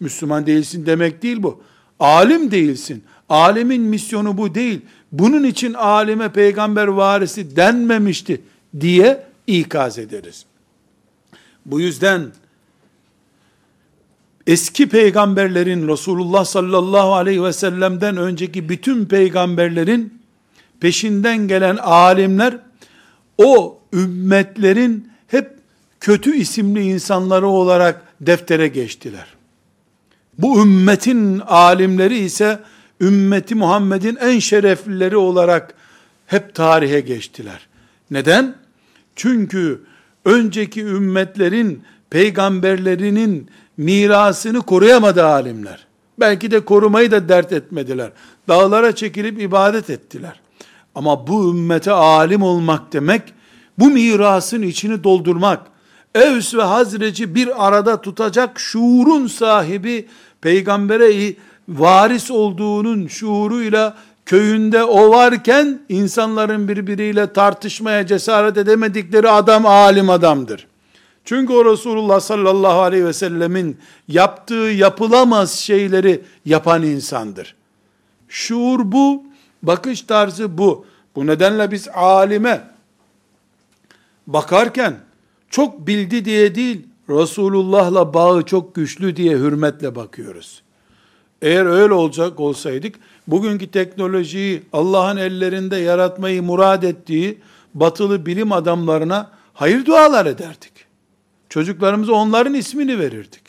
Müslüman 0.00 0.46
değilsin 0.46 0.86
demek 0.86 1.22
değil 1.22 1.42
bu. 1.42 1.62
Alim 2.00 2.50
değilsin. 2.50 3.04
Alimin 3.28 3.82
misyonu 3.82 4.38
bu 4.38 4.54
değil. 4.54 4.80
Bunun 5.12 5.44
için 5.44 5.74
alime 5.74 6.32
peygamber 6.32 6.86
varisi 6.86 7.56
denmemişti 7.56 8.40
diye 8.80 9.26
ikaz 9.46 9.98
ederiz. 9.98 10.44
Bu 11.66 11.80
yüzden 11.80 12.26
eski 14.46 14.88
peygamberlerin 14.88 15.88
Resulullah 15.88 16.44
sallallahu 16.44 17.14
aleyhi 17.14 17.44
ve 17.44 17.52
sellem'den 17.52 18.16
önceki 18.16 18.68
bütün 18.68 19.04
peygamberlerin 19.04 20.20
peşinden 20.80 21.48
gelen 21.48 21.76
alimler 21.76 22.58
o 23.38 23.78
ümmetlerin 23.92 25.10
hep 25.26 25.50
kötü 26.00 26.36
isimli 26.36 26.82
insanları 26.82 27.46
olarak 27.46 28.02
deftere 28.20 28.68
geçtiler. 28.68 29.26
Bu 30.38 30.62
ümmetin 30.62 31.38
alimleri 31.38 32.18
ise 32.18 32.58
ümmeti 33.00 33.54
Muhammed'in 33.54 34.16
en 34.16 34.38
şereflileri 34.38 35.16
olarak 35.16 35.74
hep 36.26 36.54
tarihe 36.54 37.00
geçtiler. 37.00 37.66
Neden? 38.10 38.54
Çünkü 39.16 39.80
önceki 40.24 40.80
ümmetlerin 40.84 41.82
peygamberlerinin 42.10 43.50
mirasını 43.80 44.60
koruyamadı 44.62 45.26
alimler. 45.26 45.86
Belki 46.20 46.50
de 46.50 46.60
korumayı 46.64 47.10
da 47.10 47.28
dert 47.28 47.52
etmediler. 47.52 48.10
Dağlara 48.48 48.94
çekilip 48.94 49.40
ibadet 49.40 49.90
ettiler. 49.90 50.40
Ama 50.94 51.26
bu 51.26 51.50
ümmete 51.50 51.92
alim 51.92 52.42
olmak 52.42 52.92
demek, 52.92 53.22
bu 53.78 53.90
mirasın 53.90 54.62
içini 54.62 55.04
doldurmak, 55.04 55.60
Evs 56.14 56.54
ve 56.54 56.62
Hazreci 56.62 57.34
bir 57.34 57.66
arada 57.66 58.00
tutacak 58.00 58.60
şuurun 58.60 59.26
sahibi, 59.26 60.08
peygambere 60.40 61.34
varis 61.68 62.30
olduğunun 62.30 63.06
şuuruyla 63.06 63.96
köyünde 64.26 64.84
o 64.84 65.10
varken 65.10 65.80
insanların 65.88 66.68
birbiriyle 66.68 67.32
tartışmaya 67.32 68.06
cesaret 68.06 68.56
edemedikleri 68.56 69.28
adam 69.28 69.66
alim 69.66 70.10
adamdır. 70.10 70.69
Çünkü 71.24 71.52
o 71.52 71.64
Resulullah 71.64 72.20
sallallahu 72.20 72.80
aleyhi 72.80 73.06
ve 73.06 73.12
sellemin 73.12 73.78
yaptığı 74.08 74.54
yapılamaz 74.54 75.52
şeyleri 75.52 76.22
yapan 76.44 76.82
insandır. 76.82 77.56
Şuur 78.28 78.80
bu, 78.92 79.22
bakış 79.62 80.02
tarzı 80.02 80.58
bu. 80.58 80.86
Bu 81.16 81.26
nedenle 81.26 81.70
biz 81.70 81.88
alime 81.88 82.70
bakarken 84.26 84.96
çok 85.50 85.86
bildi 85.86 86.24
diye 86.24 86.54
değil, 86.54 86.86
Resulullah'la 87.08 88.14
bağı 88.14 88.42
çok 88.42 88.74
güçlü 88.74 89.16
diye 89.16 89.36
hürmetle 89.36 89.94
bakıyoruz. 89.94 90.62
Eğer 91.42 91.66
öyle 91.66 91.94
olacak 91.94 92.40
olsaydık, 92.40 92.94
bugünkü 93.26 93.70
teknolojiyi 93.70 94.62
Allah'ın 94.72 95.16
ellerinde 95.16 95.76
yaratmayı 95.76 96.42
murad 96.42 96.82
ettiği 96.82 97.38
batılı 97.74 98.26
bilim 98.26 98.52
adamlarına 98.52 99.30
hayır 99.54 99.86
dualar 99.86 100.26
ederdik. 100.26 100.72
Çocuklarımıza 101.50 102.12
onların 102.12 102.54
ismini 102.54 102.98
verirdik. 102.98 103.42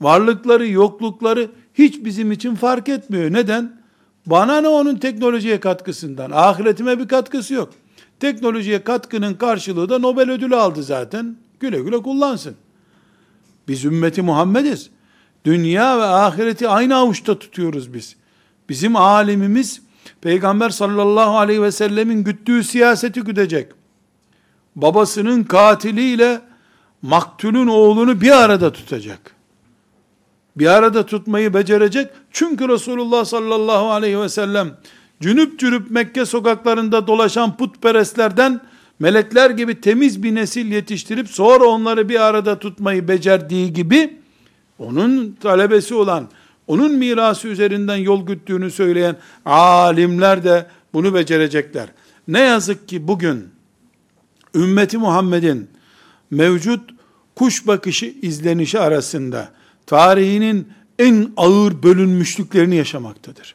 Varlıkları, 0.00 0.68
yoklukları 0.68 1.50
hiç 1.74 2.04
bizim 2.04 2.32
için 2.32 2.54
fark 2.54 2.88
etmiyor. 2.88 3.32
Neden? 3.32 3.78
Bana 4.26 4.60
ne 4.60 4.68
onun 4.68 4.96
teknolojiye 4.96 5.60
katkısından? 5.60 6.30
Ahiretime 6.30 6.98
bir 6.98 7.08
katkısı 7.08 7.54
yok. 7.54 7.70
Teknolojiye 8.20 8.84
katkının 8.84 9.34
karşılığı 9.34 9.88
da 9.88 9.98
Nobel 9.98 10.30
ödülü 10.30 10.56
aldı 10.56 10.82
zaten. 10.82 11.36
Güle 11.60 11.80
güle 11.80 12.02
kullansın. 12.02 12.54
Biz 13.68 13.84
ümmeti 13.84 14.22
Muhammediz. 14.22 14.90
Dünya 15.44 15.98
ve 15.98 16.04
ahireti 16.04 16.68
aynı 16.68 16.96
avuçta 16.96 17.38
tutuyoruz 17.38 17.94
biz. 17.94 18.16
Bizim 18.68 18.96
alimimiz 18.96 19.82
Peygamber 20.20 20.70
sallallahu 20.70 21.38
aleyhi 21.38 21.62
ve 21.62 21.72
sellemin 21.72 22.24
güttüğü 22.24 22.64
siyaseti 22.64 23.20
güdecek. 23.20 23.72
Babasının 24.76 25.44
katiliyle 25.44 26.40
maktulün 27.02 27.66
oğlunu 27.66 28.20
bir 28.20 28.30
arada 28.30 28.72
tutacak. 28.72 29.34
Bir 30.56 30.66
arada 30.66 31.06
tutmayı 31.06 31.54
becerecek. 31.54 32.10
Çünkü 32.30 32.68
Resulullah 32.68 33.24
sallallahu 33.24 33.90
aleyhi 33.90 34.20
ve 34.20 34.28
sellem 34.28 34.70
cünüp 35.20 35.58
cürüp 35.58 35.90
Mekke 35.90 36.26
sokaklarında 36.26 37.06
dolaşan 37.06 37.56
putperestlerden 37.56 38.60
melekler 38.98 39.50
gibi 39.50 39.80
temiz 39.80 40.22
bir 40.22 40.34
nesil 40.34 40.66
yetiştirip 40.66 41.28
sonra 41.28 41.64
onları 41.64 42.08
bir 42.08 42.20
arada 42.20 42.58
tutmayı 42.58 43.08
becerdiği 43.08 43.72
gibi 43.72 44.18
onun 44.78 45.36
talebesi 45.40 45.94
olan, 45.94 46.28
onun 46.66 46.92
mirası 46.92 47.48
üzerinden 47.48 47.96
yol 47.96 48.26
güttüğünü 48.26 48.70
söyleyen 48.70 49.16
alimler 49.44 50.44
de 50.44 50.66
bunu 50.92 51.14
becerecekler. 51.14 51.88
Ne 52.28 52.40
yazık 52.40 52.88
ki 52.88 53.08
bugün 53.08 53.48
ümmeti 54.54 54.98
Muhammed'in 54.98 55.68
mevcut 56.30 56.90
kuş 57.34 57.66
bakışı 57.66 58.06
izlenişi 58.22 58.78
arasında 58.78 59.52
tarihinin 59.86 60.68
en 60.98 61.32
ağır 61.36 61.82
bölünmüşlüklerini 61.82 62.76
yaşamaktadır. 62.76 63.54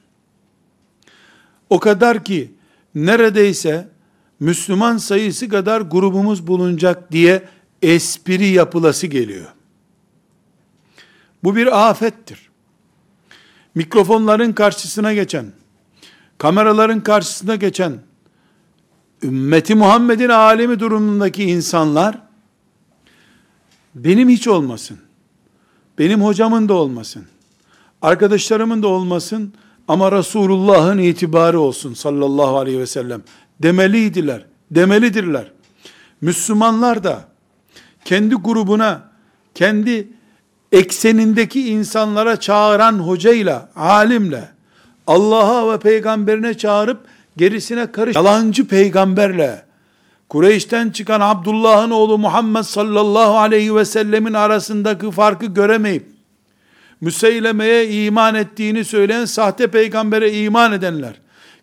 O 1.69 1.79
kadar 1.79 2.23
ki 2.23 2.51
neredeyse 2.95 3.87
Müslüman 4.39 4.97
sayısı 4.97 5.49
kadar 5.49 5.81
grubumuz 5.81 6.47
bulunacak 6.47 7.11
diye 7.11 7.43
espri 7.81 8.47
yapılası 8.47 9.07
geliyor. 9.07 9.47
Bu 11.43 11.55
bir 11.55 11.89
afettir. 11.89 12.49
Mikrofonların 13.75 14.53
karşısına 14.53 15.13
geçen, 15.13 15.45
kameraların 16.37 17.03
karşısına 17.03 17.55
geçen, 17.55 17.93
ümmeti 19.23 19.75
Muhammed'in 19.75 20.29
alemi 20.29 20.79
durumundaki 20.79 21.43
insanlar, 21.43 22.21
benim 23.95 24.29
hiç 24.29 24.47
olmasın, 24.47 24.97
benim 25.99 26.21
hocamın 26.21 26.69
da 26.69 26.73
olmasın, 26.73 27.25
arkadaşlarımın 28.01 28.83
da 28.83 28.87
olmasın, 28.87 29.53
ama 29.87 30.11
Resulullah'ın 30.11 30.97
itibarı 30.97 31.59
olsun 31.59 31.93
sallallahu 31.93 32.57
aleyhi 32.57 32.79
ve 32.79 32.87
sellem. 32.87 33.21
Demeliydiler, 33.59 34.45
demelidirler. 34.71 35.51
Müslümanlar 36.21 37.03
da 37.03 37.25
kendi 38.05 38.35
grubuna, 38.35 39.09
kendi 39.55 40.07
eksenindeki 40.71 41.69
insanlara 41.69 42.39
çağıran 42.39 42.93
hocayla, 42.93 43.69
alimle, 43.75 44.49
Allah'a 45.07 45.73
ve 45.73 45.79
peygamberine 45.79 46.57
çağırıp 46.57 46.99
gerisine 47.37 47.91
karış, 47.91 48.15
yalancı 48.15 48.67
peygamberle, 48.67 49.65
Kureyş'ten 50.33 50.89
çıkan 50.89 51.21
Abdullah'ın 51.21 51.91
oğlu 51.91 52.17
Muhammed 52.17 52.61
sallallahu 52.61 53.37
aleyhi 53.37 53.75
ve 53.75 53.85
sellemin 53.85 54.33
arasındaki 54.33 55.11
farkı 55.11 55.45
göremeyip, 55.45 56.05
Müseyleme'ye 57.01 57.89
iman 57.89 58.35
ettiğini 58.35 58.85
söyleyen 58.85 59.25
sahte 59.25 59.67
peygambere 59.67 60.33
iman 60.33 60.71
edenler, 60.71 61.13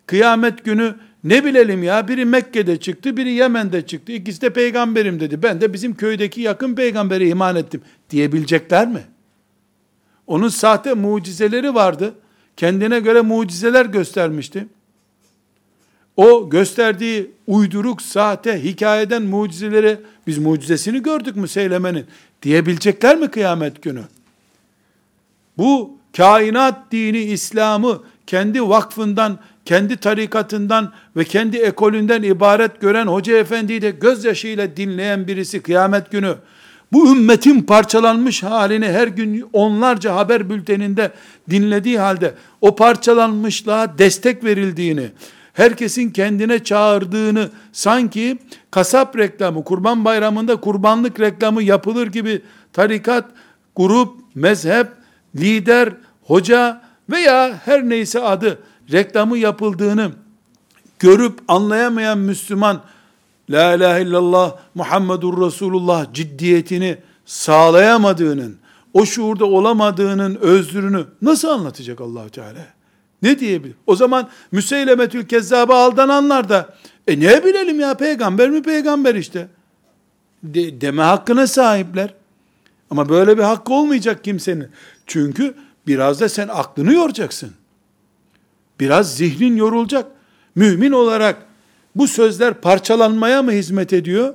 kıyamet 0.05 0.65
günü 0.65 0.95
ne 1.23 1.45
bilelim 1.45 1.83
ya 1.83 2.07
biri 2.07 2.25
Mekke'de 2.25 2.79
çıktı 2.79 3.17
biri 3.17 3.31
Yemen'de 3.31 3.85
çıktı 3.85 4.11
ikisi 4.11 4.41
de 4.41 4.49
peygamberim 4.49 5.19
dedi. 5.19 5.43
Ben 5.43 5.61
de 5.61 5.73
bizim 5.73 5.95
köydeki 5.95 6.41
yakın 6.41 6.75
peygambere 6.75 7.27
iman 7.27 7.55
ettim 7.55 7.81
diyebilecekler 8.09 8.87
mi? 8.87 9.01
Onun 10.27 10.49
sahte 10.49 10.93
mucizeleri 10.93 11.75
vardı. 11.75 12.13
Kendine 12.57 12.99
göre 12.99 13.21
mucizeler 13.21 13.85
göstermişti 13.85 14.67
o 16.17 16.49
gösterdiği 16.49 17.31
uyduruk, 17.47 18.01
sahte, 18.01 18.63
hikayeden 18.63 19.23
mucizeleri, 19.23 19.97
biz 20.27 20.37
mucizesini 20.37 21.03
gördük 21.03 21.35
Müseyleme'nin. 21.35 22.05
diyebilecekler 22.41 23.17
mi 23.17 23.27
kıyamet 23.27 23.81
günü? 23.81 24.03
Bu 25.57 25.97
kainat 26.17 26.91
dini 26.91 27.17
İslam'ı 27.17 28.03
kendi 28.27 28.61
vakfından, 28.61 29.39
kendi 29.65 29.97
tarikatından 29.97 30.93
ve 31.15 31.23
kendi 31.23 31.57
ekolünden 31.57 32.23
ibaret 32.23 32.81
gören 32.81 33.07
hoca 33.07 33.37
efendiyi 33.37 33.81
de 33.81 33.91
gözyaşıyla 33.91 34.77
dinleyen 34.77 35.27
birisi 35.27 35.61
kıyamet 35.61 36.11
günü 36.11 36.35
bu 36.93 37.11
ümmetin 37.11 37.61
parçalanmış 37.61 38.43
halini 38.43 38.87
her 38.87 39.07
gün 39.07 39.49
onlarca 39.53 40.15
haber 40.15 40.49
bülteninde 40.49 41.11
dinlediği 41.49 41.99
halde 41.99 42.33
o 42.61 42.75
parçalanmışlığa 42.75 43.97
destek 43.97 44.43
verildiğini, 44.43 45.11
herkesin 45.53 46.09
kendine 46.09 46.63
çağırdığını 46.63 47.49
sanki 47.71 48.39
kasap 48.71 49.17
reklamı, 49.17 49.63
kurban 49.63 50.05
bayramında 50.05 50.55
kurbanlık 50.55 51.19
reklamı 51.19 51.63
yapılır 51.63 52.07
gibi 52.07 52.41
tarikat, 52.73 53.25
grup, 53.75 54.17
mezhep, 54.35 54.87
lider, 55.35 55.93
hoca 56.23 56.81
veya 57.09 57.61
her 57.65 57.89
neyse 57.89 58.19
adı 58.21 58.59
reklamı 58.91 59.37
yapıldığını 59.37 60.11
görüp 60.99 61.39
anlayamayan 61.47 62.17
Müslüman 62.17 62.81
La 63.49 63.75
ilahe 63.75 64.01
illallah 64.01 64.57
Muhammedur 64.75 65.45
Resulullah 65.45 66.13
ciddiyetini 66.13 66.97
sağlayamadığının, 67.25 68.57
o 68.93 69.05
şuurda 69.05 69.45
olamadığının 69.45 70.35
özrünü 70.35 71.05
nasıl 71.21 71.47
anlatacak 71.47 72.01
allah 72.01 72.29
Teala? 72.29 72.80
Ne 73.21 73.39
diyebilir? 73.39 73.75
O 73.87 73.95
zaman 73.95 74.29
Müseylemetül 74.51 75.25
Kezzab'a 75.25 75.85
aldananlar 75.85 76.49
da 76.49 76.75
e 77.07 77.19
ne 77.19 77.45
bilelim 77.45 77.79
ya 77.79 77.93
peygamber 77.93 78.49
mi 78.49 78.61
peygamber 78.63 79.15
işte. 79.15 79.47
De, 80.43 80.81
deme 80.81 81.01
hakkına 81.01 81.47
sahipler. 81.47 82.13
Ama 82.89 83.09
böyle 83.09 83.37
bir 83.37 83.43
hakkı 83.43 83.73
olmayacak 83.73 84.23
kimsenin. 84.23 84.67
Çünkü 85.07 85.53
biraz 85.87 86.21
da 86.21 86.29
sen 86.29 86.47
aklını 86.47 86.93
yoracaksın. 86.93 87.51
Biraz 88.79 89.17
zihnin 89.17 89.55
yorulacak. 89.55 90.11
Mümin 90.55 90.91
olarak 90.91 91.45
bu 91.95 92.07
sözler 92.07 92.53
parçalanmaya 92.53 93.43
mı 93.43 93.51
hizmet 93.51 93.93
ediyor? 93.93 94.33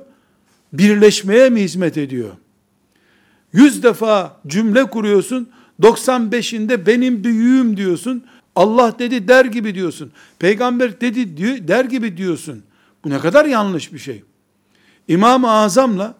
Birleşmeye 0.73 1.49
mi 1.49 1.61
hizmet 1.61 1.97
ediyor? 1.97 2.29
Yüz 3.53 3.83
defa 3.83 4.39
cümle 4.47 4.83
kuruyorsun, 4.83 5.49
95'inde 5.81 6.85
benim 6.85 7.23
büyüğüm 7.23 7.77
diyorsun, 7.77 8.23
Allah 8.57 8.99
dedi 8.99 9.27
der 9.27 9.45
gibi 9.45 9.75
diyorsun, 9.75 10.11
peygamber 10.39 11.01
dedi 11.01 11.37
diyor, 11.37 11.67
der 11.67 11.85
gibi 11.85 12.17
diyorsun. 12.17 12.63
Bu 13.03 13.09
ne 13.09 13.19
kadar 13.19 13.45
yanlış 13.45 13.93
bir 13.93 13.99
şey. 13.99 14.23
İmam-ı 15.07 15.51
Azam'la 15.51 16.15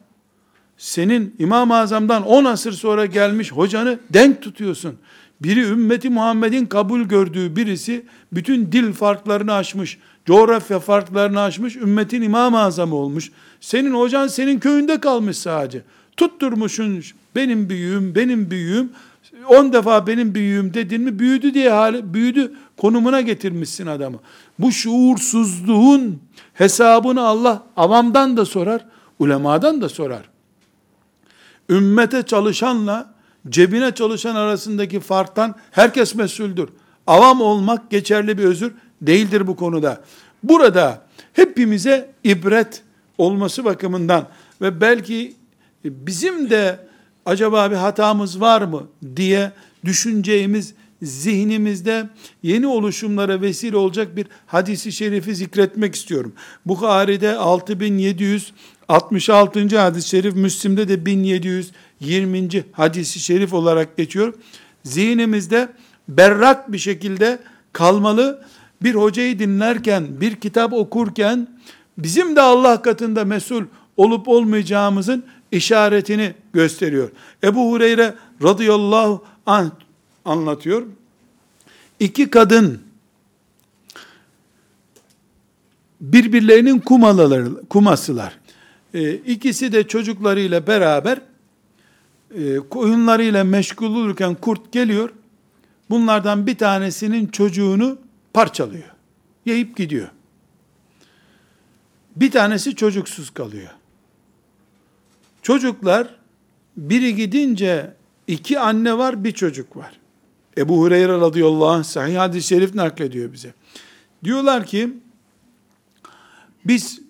senin 0.78 1.36
İmam-ı 1.40 1.76
Azam'dan 1.76 2.24
10 2.24 2.46
asır 2.46 2.72
sonra 2.72 3.06
gelmiş 3.06 3.52
hocanı 3.52 4.00
denk 4.10 4.42
tutuyorsun. 4.42 4.96
Biri 5.42 5.62
ümmeti 5.62 6.10
Muhammed'in 6.10 6.66
kabul 6.66 7.02
gördüğü 7.02 7.56
birisi 7.56 8.06
bütün 8.32 8.72
dil 8.72 8.94
farklarını 8.94 9.54
aşmış, 9.54 9.98
coğrafya 10.26 10.80
farklarını 10.80 11.42
aşmış, 11.42 11.76
ümmetin 11.76 12.22
imam-ı 12.22 12.60
azamı 12.60 12.96
olmuş. 12.96 13.32
Senin 13.60 13.94
hocan 13.94 14.28
senin 14.28 14.60
köyünde 14.60 15.00
kalmış 15.00 15.38
sadece. 15.38 15.82
Tutturmuşsun 16.18 17.04
benim 17.36 17.70
büyüğüm, 17.70 18.16
benim 18.16 18.52
büyüğüm, 18.52 18.90
on 19.50 19.74
defa 19.74 20.08
benim 20.08 20.36
büyüğüm 20.36 20.74
dedin 20.74 21.02
mi 21.02 21.20
büyüdü 21.20 21.54
diye 21.54 21.70
hali, 21.70 22.14
büyüdü 22.14 22.54
konumuna 22.78 23.22
getirmişsin 23.22 23.88
adamı. 23.88 24.20
Bu 24.60 24.72
şuursuzluğun 24.72 26.22
hesabını 26.54 27.22
Allah 27.22 27.64
avamdan 27.76 28.38
da 28.38 28.46
sorar, 28.46 28.86
ulemadan 29.20 29.82
da 29.82 29.90
sorar. 29.90 30.30
Ümmete 31.70 32.24
çalışanla 32.24 33.14
cebine 33.50 33.96
çalışan 33.96 34.36
arasındaki 34.36 35.00
farktan 35.00 35.56
herkes 35.72 36.16
mesuldür. 36.16 36.70
Avam 37.08 37.42
olmak 37.42 37.92
geçerli 37.92 38.38
bir 38.38 38.44
özür 38.44 38.74
değildir 39.02 39.48
bu 39.48 39.56
konuda. 39.56 40.02
Burada 40.44 41.02
hepimize 41.34 42.12
ibret 42.24 42.84
olması 43.18 43.66
bakımından 43.66 44.28
ve 44.62 44.82
belki 44.82 45.36
bizim 45.86 46.50
de 46.50 46.87
acaba 47.28 47.72
bir 47.72 47.76
hatamız 47.76 48.42
var 48.42 48.62
mı 48.62 48.88
diye 49.16 49.52
düşüneceğimiz 49.86 50.74
zihnimizde 51.02 52.10
yeni 52.44 52.68
oluşumlara 52.68 53.42
vesile 53.42 53.78
olacak 53.78 54.16
bir 54.16 54.28
hadisi 54.48 54.92
şerifi 54.92 55.36
zikretmek 55.36 55.96
istiyorum. 55.96 56.34
Bukhari'de 56.66 57.38
6766. 57.38 59.80
hadis-i 59.80 60.10
şerif, 60.10 60.36
Müslim'de 60.36 60.88
de 60.88 61.06
1720. 61.06 62.50
hadisi 62.72 63.20
şerif 63.20 63.54
olarak 63.54 63.98
geçiyor. 63.98 64.34
Zihnimizde 64.84 65.70
berrak 66.10 66.72
bir 66.72 66.78
şekilde 66.78 67.40
kalmalı 67.74 68.44
bir 68.84 68.96
hocayı 68.96 69.40
dinlerken, 69.40 70.22
bir 70.22 70.36
kitap 70.36 70.74
okurken 70.74 71.48
bizim 71.98 72.36
de 72.36 72.42
Allah 72.42 72.82
katında 72.82 73.26
mesul 73.26 73.64
olup 73.98 74.28
olmayacağımızın 74.28 75.24
işaretini 75.52 76.34
gösteriyor. 76.54 77.10
Ebu 77.44 77.72
Hureyre 77.72 78.14
radıyallahu 78.44 79.26
anh 79.46 79.70
anlatıyor. 80.26 80.84
İki 82.00 82.30
kadın 82.30 82.82
birbirlerinin 86.02 86.80
kumaları, 86.80 87.64
kumasılar. 87.70 88.40
E, 88.94 89.14
ikisi 89.14 89.72
de 89.72 89.88
çocuklarıyla 89.88 90.68
beraber 90.68 91.22
e, 92.36 92.58
koyunlarıyla 92.58 93.44
meşgul 93.44 93.96
olurken 93.96 94.36
kurt 94.36 94.72
geliyor. 94.72 95.10
Bunlardan 95.90 96.48
bir 96.48 96.58
tanesinin 96.58 97.28
çocuğunu 97.28 97.98
parçalıyor. 98.34 98.92
Yiyip 99.46 99.78
gidiyor. 99.78 100.08
Bir 102.16 102.32
tanesi 102.32 102.76
çocuksuz 102.76 103.30
kalıyor. 103.30 103.70
Çocuklar 105.48 106.16
biri 106.78 107.16
gidince 107.16 107.94
iki 108.28 108.60
anne 108.60 108.98
var, 108.98 109.24
bir 109.24 109.32
çocuk 109.32 109.78
var. 109.78 110.00
Ebu 110.58 110.80
Hureyre 110.80 111.14
radıyallahu 111.14 111.68
anh 111.68 111.84
sahih 111.84 112.18
hadis-i 112.18 112.48
şerif 112.48 112.76
naklediyor 112.76 113.34
bize. 113.34 113.54
Diyorlar 114.24 114.66
ki 114.66 114.94
biz 116.66 117.02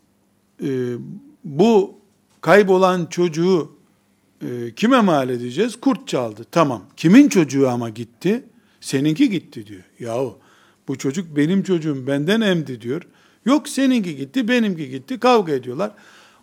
e, 0.63 0.93
bu 1.43 1.99
kaybolan 2.41 3.05
çocuğu 3.05 3.71
e, 4.41 4.73
kime 4.75 5.01
mal 5.01 5.29
edeceğiz? 5.29 5.75
Kurt 5.81 6.07
çaldı. 6.07 6.45
Tamam. 6.51 6.83
Kimin 6.97 7.29
çocuğu 7.29 7.69
ama 7.69 7.89
gitti? 7.89 8.43
Seninki 8.81 9.29
gitti 9.29 9.67
diyor. 9.67 9.83
Yahu 9.99 10.39
bu 10.87 10.97
çocuk 10.97 11.35
benim 11.35 11.63
çocuğum 11.63 12.07
benden 12.07 12.41
emdi 12.41 12.81
diyor. 12.81 13.01
Yok 13.45 13.69
seninki 13.69 14.15
gitti 14.15 14.47
benimki 14.47 14.89
gitti 14.89 15.19
kavga 15.19 15.51
ediyorlar. 15.51 15.91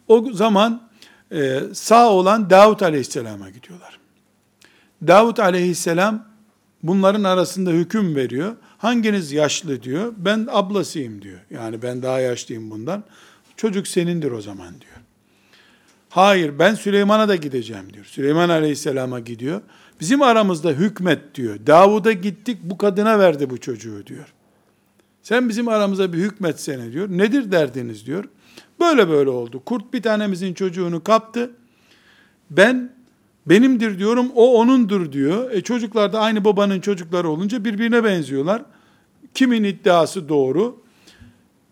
O 0.08 0.32
zaman 0.32 0.93
e, 1.32 1.60
sağ 1.72 2.10
olan 2.10 2.50
Davut 2.50 2.82
aleyhisselama 2.82 3.50
gidiyorlar. 3.50 3.98
Davut 5.06 5.40
aleyhisselam 5.40 6.26
bunların 6.82 7.24
arasında 7.24 7.70
hüküm 7.70 8.16
veriyor. 8.16 8.56
Hanginiz 8.78 9.32
yaşlı 9.32 9.82
diyor. 9.82 10.12
Ben 10.16 10.48
ablasıyım 10.50 11.22
diyor. 11.22 11.40
Yani 11.50 11.82
ben 11.82 12.02
daha 12.02 12.20
yaşlıyım 12.20 12.70
bundan. 12.70 13.04
Çocuk 13.56 13.88
senindir 13.88 14.30
o 14.30 14.40
zaman 14.40 14.80
diyor. 14.80 14.94
Hayır 16.10 16.58
ben 16.58 16.74
Süleyman'a 16.74 17.28
da 17.28 17.36
gideceğim 17.36 17.92
diyor. 17.92 18.04
Süleyman 18.04 18.48
aleyhisselama 18.48 19.20
gidiyor. 19.20 19.60
Bizim 20.00 20.22
aramızda 20.22 20.70
hükmet 20.70 21.34
diyor. 21.34 21.58
Davud'a 21.66 22.12
gittik 22.12 22.58
bu 22.62 22.78
kadına 22.78 23.18
verdi 23.18 23.50
bu 23.50 23.60
çocuğu 23.60 24.06
diyor. 24.06 24.34
Sen 25.22 25.48
bizim 25.48 25.68
aramıza 25.68 26.12
bir 26.12 26.18
hükmetsene 26.18 26.92
diyor. 26.92 27.08
Nedir 27.08 27.52
derdiniz 27.52 28.06
diyor. 28.06 28.24
Böyle 28.80 29.08
böyle 29.08 29.30
oldu. 29.30 29.62
Kurt 29.64 29.94
bir 29.94 30.02
tanemizin 30.02 30.54
çocuğunu 30.54 31.04
kaptı. 31.04 31.50
Ben 32.50 32.92
benimdir 33.46 33.98
diyorum, 33.98 34.30
o 34.34 34.54
onundur 34.60 35.12
diyor. 35.12 35.50
E 35.50 35.60
çocuklar 35.60 36.12
da 36.12 36.20
aynı 36.20 36.44
babanın 36.44 36.80
çocukları 36.80 37.28
olunca 37.28 37.64
birbirine 37.64 38.04
benziyorlar. 38.04 38.62
Kimin 39.34 39.64
iddiası 39.64 40.28
doğru? 40.28 40.82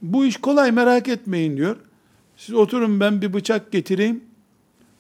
Bu 0.03 0.25
iş 0.25 0.37
kolay 0.37 0.73
merak 0.73 1.09
etmeyin 1.09 1.57
diyor. 1.57 1.77
Siz 2.37 2.55
oturun 2.55 3.01
ben 3.01 3.23
bir 3.23 3.33
bıçak 3.33 3.73
getireyim. 3.73 4.25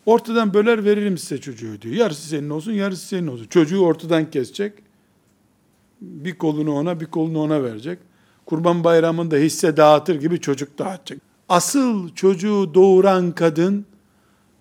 Ortadan 0.07 0.55
böler 0.55 0.85
veririm 0.85 1.19
size 1.19 1.41
çocuğu 1.41 1.83
diyor. 1.83 1.95
Yarısı 1.95 2.29
senin 2.29 2.51
olsun, 2.51 2.73
yarısı 2.73 3.07
senin 3.07 3.27
olsun. 3.27 3.47
Çocuğu 3.47 3.81
ortadan 3.81 4.31
kesecek. 4.31 4.73
Bir 6.01 6.39
kolunu 6.39 6.73
ona, 6.75 7.01
bir 7.01 7.07
kolunu 7.07 7.41
ona 7.41 7.63
verecek. 7.63 7.99
Kurban 8.47 8.85
bayramında 8.85 9.37
hisse 9.37 9.77
dağıtır 9.77 10.21
gibi 10.21 10.41
çocuk 10.41 10.79
dağıtacak. 10.79 11.32
Asıl 11.53 12.15
çocuğu 12.15 12.71
doğuran 12.75 13.33
kadın, 13.33 13.87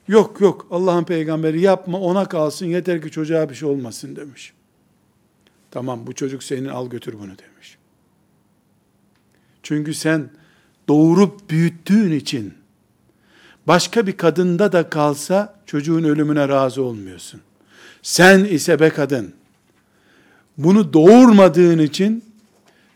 yok 0.08 0.42
yok 0.42 0.68
Allah'ın 0.72 1.04
peygamberi 1.04 1.62
yapma 1.62 2.00
ona 2.00 2.26
kalsın 2.26 2.66
yeter 2.66 3.02
ki 3.02 3.12
çocuğa 3.12 3.50
bir 3.50 3.56
şey 3.56 3.70
olmasın 3.70 4.16
demiş. 4.16 4.54
Tamam 5.72 6.08
bu 6.08 6.14
çocuk 6.14 6.44
senin 6.44 6.68
al 6.68 6.90
götür 6.90 7.14
bunu 7.14 7.38
demiş. 7.38 7.78
Çünkü 9.64 9.94
sen 9.94 10.30
doğurup 10.88 11.50
büyüttüğün 11.50 12.12
için 12.12 12.54
başka 13.68 14.08
bir 14.08 14.18
kadında 14.18 14.72
da 14.72 14.90
kalsa 14.90 15.60
çocuğun 15.66 16.04
ölümüne 16.04 16.48
razı 16.48 16.84
olmuyorsun. 16.84 17.42
Sen 18.02 18.44
ise 18.44 18.80
be 18.80 18.90
kadın, 18.90 19.34
bunu 20.58 20.94
doğurmadığın 20.94 21.80
için 21.80 22.31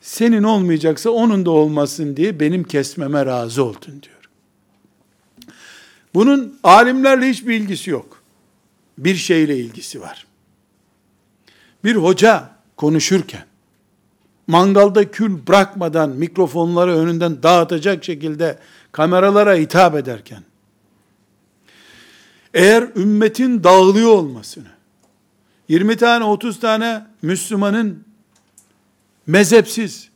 senin 0.06 0.44
olmayacaksa 0.44 1.10
onun 1.10 1.46
da 1.46 1.52
olmasın 1.52 2.18
diye 2.18 2.40
benim 2.40 2.64
kesmeme 2.64 3.26
razı 3.26 3.64
oldun 3.64 4.02
diyor. 4.04 4.30
Bunun 6.14 6.60
alimlerle 6.64 7.30
hiçbir 7.30 7.54
ilgisi 7.54 7.90
yok. 7.90 8.24
Bir 8.98 9.16
şeyle 9.16 9.58
ilgisi 9.58 10.02
var. 10.02 10.28
Bir 11.84 11.96
hoca 11.96 12.50
konuşurken, 12.78 13.46
mangalda 14.48 15.12
kül 15.12 15.48
bırakmadan 15.48 16.10
mikrofonları 16.10 16.98
önünden 16.98 17.44
dağıtacak 17.44 18.04
şekilde 18.04 18.60
kameralara 18.92 19.56
hitap 19.56 19.96
ederken, 19.96 20.44
eğer 22.54 22.84
ümmetin 22.96 23.64
dağılıyor 23.64 24.10
olmasını, 24.10 24.70
20 25.68 25.98
tane 25.98 26.24
30 26.24 26.60
tane 26.60 27.06
Müslümanın 27.22 28.15
mezhepsiz, 29.28 30.10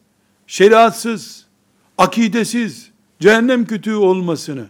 şeriatsız, 0.48 1.46
akidesiz, 1.98 2.92
cehennem 3.20 3.66
kütüğü 3.66 3.96
olmasını 3.96 4.66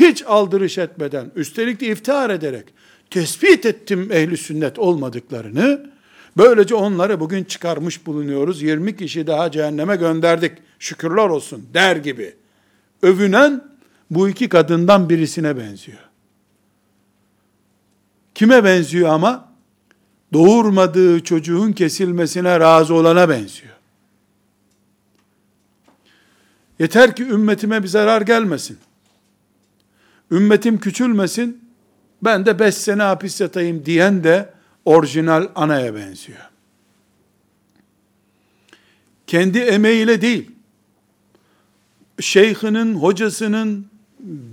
hiç 0.00 0.22
aldırış 0.26 0.78
etmeden, 0.78 1.30
üstelik 1.36 1.80
de 1.80 1.86
iftihar 1.86 2.30
ederek 2.30 2.64
tespit 3.10 3.66
ettim 3.66 4.08
ehli 4.12 4.36
sünnet 4.36 4.78
olmadıklarını, 4.78 5.90
böylece 6.36 6.74
onları 6.74 7.20
bugün 7.20 7.44
çıkarmış 7.44 8.06
bulunuyoruz. 8.06 8.62
20 8.62 8.96
kişi 8.96 9.26
daha 9.26 9.50
cehenneme 9.50 9.96
gönderdik. 9.96 10.52
Şükürler 10.78 11.28
olsun 11.28 11.66
der 11.74 11.96
gibi. 11.96 12.34
Övünen 13.02 13.64
bu 14.10 14.28
iki 14.28 14.48
kadından 14.48 15.08
birisine 15.08 15.56
benziyor. 15.56 15.98
Kime 18.34 18.64
benziyor 18.64 19.08
ama? 19.08 19.52
Doğurmadığı 20.32 21.24
çocuğun 21.24 21.72
kesilmesine 21.72 22.60
razı 22.60 22.94
olana 22.94 23.28
benziyor. 23.28 23.75
Yeter 26.78 27.16
ki 27.16 27.22
ümmetime 27.22 27.82
bir 27.82 27.88
zarar 27.88 28.22
gelmesin. 28.22 28.78
Ümmetim 30.30 30.78
küçülmesin. 30.80 31.66
Ben 32.22 32.46
de 32.46 32.58
beş 32.58 32.74
sene 32.74 33.02
hapis 33.02 33.40
yatayım 33.40 33.86
diyen 33.86 34.24
de 34.24 34.50
orijinal 34.84 35.48
anaya 35.54 35.94
benziyor. 35.94 36.38
Kendi 39.26 39.58
emeğiyle 39.58 40.20
değil, 40.20 40.50
şeyhinin, 42.20 42.94
hocasının, 42.94 43.86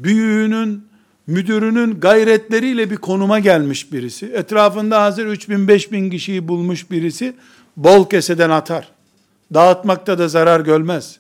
büyüğünün, 0.04 0.88
müdürünün 1.28 2.00
gayretleriyle 2.00 2.92
bir 2.92 2.98
konuma 2.98 3.40
gelmiş 3.40 3.94
birisi. 3.94 4.26
Etrafında 4.26 5.02
hazır 5.02 5.26
3000 5.26 5.68
5000 5.68 6.10
kişiyi 6.10 6.48
bulmuş 6.48 6.92
birisi 6.92 7.34
bol 7.78 8.10
keseden 8.10 8.50
atar. 8.50 8.92
Dağıtmakta 9.54 10.18
da 10.18 10.28
zarar 10.28 10.60
görmez. 10.60 11.20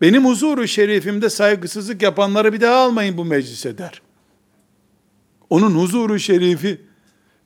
Benim 0.00 0.24
huzuru 0.24 0.68
şerifimde 0.68 1.30
saygısızlık 1.30 2.02
yapanları 2.02 2.52
bir 2.52 2.60
daha 2.60 2.76
almayın 2.76 3.16
bu 3.16 3.24
meclise 3.24 3.78
der. 3.78 4.02
Onun 5.50 5.74
huzuru 5.74 6.18
şerifi 6.18 6.80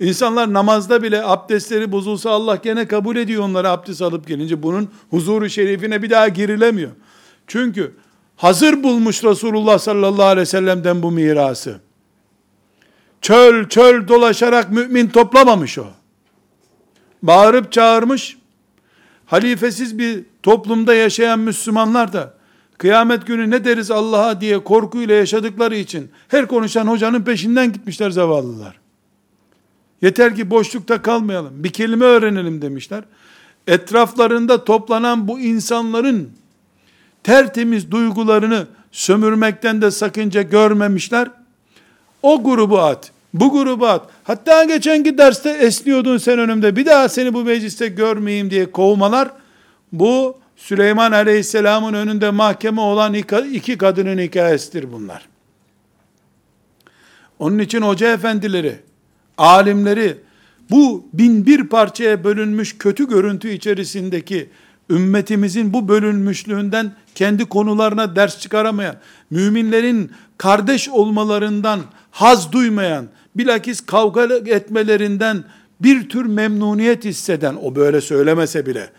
İnsanlar 0.01 0.53
namazda 0.53 1.03
bile 1.03 1.25
abdestleri 1.25 1.93
bozulsa 1.93 2.31
Allah 2.31 2.57
gene 2.57 2.89
kabul 2.89 3.17
ediyor 3.17 3.43
onları 3.43 3.71
abdest 3.71 4.03
alıp 4.03 4.27
gelince. 4.27 4.63
Bunun 4.63 4.91
huzuru 5.11 5.49
şerifine 5.49 6.03
bir 6.03 6.11
daha 6.11 6.29
girilemiyor. 6.29 6.91
Çünkü 7.47 7.95
hazır 8.37 8.83
bulmuş 8.83 9.25
Resulullah 9.25 9.79
sallallahu 9.79 10.25
aleyhi 10.25 10.41
ve 10.41 10.47
sellem'den 10.47 11.03
bu 11.03 11.11
mirası. 11.11 11.81
Çöl 13.21 13.69
çöl 13.69 14.09
dolaşarak 14.09 14.71
mümin 14.71 15.09
toplamamış 15.09 15.79
o. 15.79 15.87
Bağırıp 17.23 17.73
çağırmış, 17.73 18.39
halifesiz 19.27 19.99
bir 19.99 20.25
toplumda 20.43 20.95
yaşayan 20.95 21.39
Müslümanlar 21.39 22.13
da 22.13 22.35
kıyamet 22.79 23.27
günü 23.27 23.51
ne 23.51 23.65
deriz 23.65 23.91
Allah'a 23.91 24.41
diye 24.41 24.65
korkuyla 24.65 25.15
yaşadıkları 25.15 25.77
için 25.77 26.11
her 26.29 26.47
konuşan 26.47 26.87
hocanın 26.87 27.23
peşinden 27.23 27.73
gitmişler 27.73 28.11
zavallılar. 28.11 28.81
Yeter 30.03 30.37
ki 30.37 30.51
boşlukta 30.51 31.03
kalmayalım. 31.03 31.65
Bir 31.65 31.71
kelime 31.71 32.05
öğrenelim 32.05 32.63
demişler. 32.63 33.05
Etraflarında 33.67 34.65
toplanan 34.65 35.29
bu 35.29 35.41
insanların 35.41 36.31
tertemiz 37.23 37.91
duygularını 37.91 38.67
sömürmekten 38.93 39.83
de 39.83 39.91
sakınca 39.91 40.43
görmemişler. 40.43 41.29
O 42.23 42.43
grubu 42.43 42.79
at, 42.79 43.13
bu 43.35 43.53
grubu 43.53 43.87
at. 43.87 44.07
Hatta 44.25 44.65
geçenki 44.65 45.19
derste 45.19 45.51
esniyordun 45.51 46.19
sen 46.19 46.39
önümde. 46.39 46.77
Bir 46.77 46.87
daha 46.87 47.09
seni 47.09 47.35
bu 47.35 47.45
mecliste 47.45 47.89
görmeyeyim 47.89 48.51
diye 48.51 48.73
kovmalar. 48.73 49.31
Bu 49.93 50.39
Süleyman 50.59 51.13
Aleyhisselam'ın 51.13 51.95
önünde 51.95 52.31
mahkeme 52.31 52.81
olan 52.81 53.15
iki 53.53 53.79
kadının 53.79 54.19
hikayesidir 54.19 54.93
bunlar. 54.93 55.29
Onun 57.39 57.59
için 57.59 57.83
hoca 57.83 58.13
efendileri, 58.13 58.77
alimleri 59.39 60.19
bu 60.71 61.07
bin 61.13 61.47
bir 61.47 61.69
parçaya 61.69 62.25
bölünmüş 62.25 62.79
kötü 62.79 63.09
görüntü 63.09 63.51
içerisindeki 63.51 64.51
ümmetimizin 64.91 65.73
bu 65.73 65.89
bölünmüşlüğünden 65.89 66.93
kendi 67.15 67.45
konularına 67.45 68.17
ders 68.17 68.41
çıkaramayan, 68.41 68.97
müminlerin 69.31 70.13
kardeş 70.39 70.89
olmalarından 70.89 71.81
haz 72.11 72.53
duymayan, 72.53 73.07
bilakis 73.35 73.81
kavga 73.81 74.25
etmelerinden 74.47 75.45
bir 75.81 76.09
tür 76.09 76.25
memnuniyet 76.25 77.05
hisseden, 77.05 77.57
o 77.63 77.75
böyle 77.75 78.01
söylemese 78.01 78.67
bile, 78.67 78.91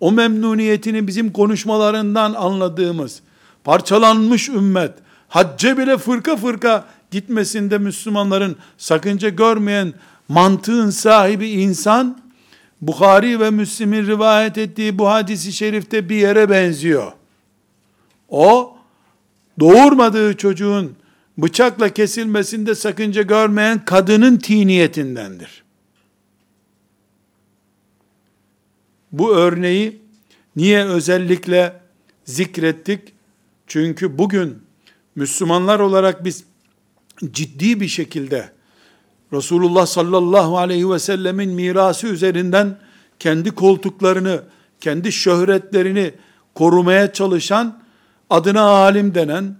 o 0.00 0.12
memnuniyetini 0.12 1.06
bizim 1.06 1.32
konuşmalarından 1.32 2.34
anladığımız, 2.34 3.20
parçalanmış 3.64 4.48
ümmet, 4.48 4.92
hacce 5.28 5.78
bile 5.78 5.98
fırka 5.98 6.36
fırka 6.36 6.84
gitmesinde 7.10 7.78
Müslümanların 7.78 8.56
sakınca 8.78 9.28
görmeyen 9.28 9.92
mantığın 10.28 10.90
sahibi 10.90 11.48
insan, 11.48 12.18
Bukhari 12.80 13.40
ve 13.40 13.50
Müslim'in 13.50 14.06
rivayet 14.06 14.58
ettiği 14.58 14.98
bu 14.98 15.08
hadisi 15.08 15.52
şerifte 15.52 16.08
bir 16.08 16.16
yere 16.16 16.50
benziyor. 16.50 17.12
O, 18.28 18.76
doğurmadığı 19.60 20.36
çocuğun 20.36 20.96
bıçakla 21.38 21.88
kesilmesinde 21.88 22.74
sakınca 22.74 23.22
görmeyen 23.22 23.84
kadının 23.84 24.36
tiniyetindendir. 24.36 25.67
Bu 29.12 29.36
örneği 29.36 30.02
niye 30.56 30.84
özellikle 30.84 31.80
zikrettik? 32.24 33.12
Çünkü 33.66 34.18
bugün 34.18 34.58
Müslümanlar 35.16 35.80
olarak 35.80 36.24
biz 36.24 36.44
ciddi 37.32 37.80
bir 37.80 37.88
şekilde 37.88 38.52
Resulullah 39.32 39.86
sallallahu 39.86 40.58
aleyhi 40.58 40.90
ve 40.90 40.98
sellemin 40.98 41.50
mirası 41.50 42.06
üzerinden 42.06 42.78
kendi 43.18 43.50
koltuklarını, 43.50 44.42
kendi 44.80 45.12
şöhretlerini 45.12 46.14
korumaya 46.54 47.12
çalışan, 47.12 47.78
adına 48.30 48.62
alim 48.62 49.14
denen, 49.14 49.56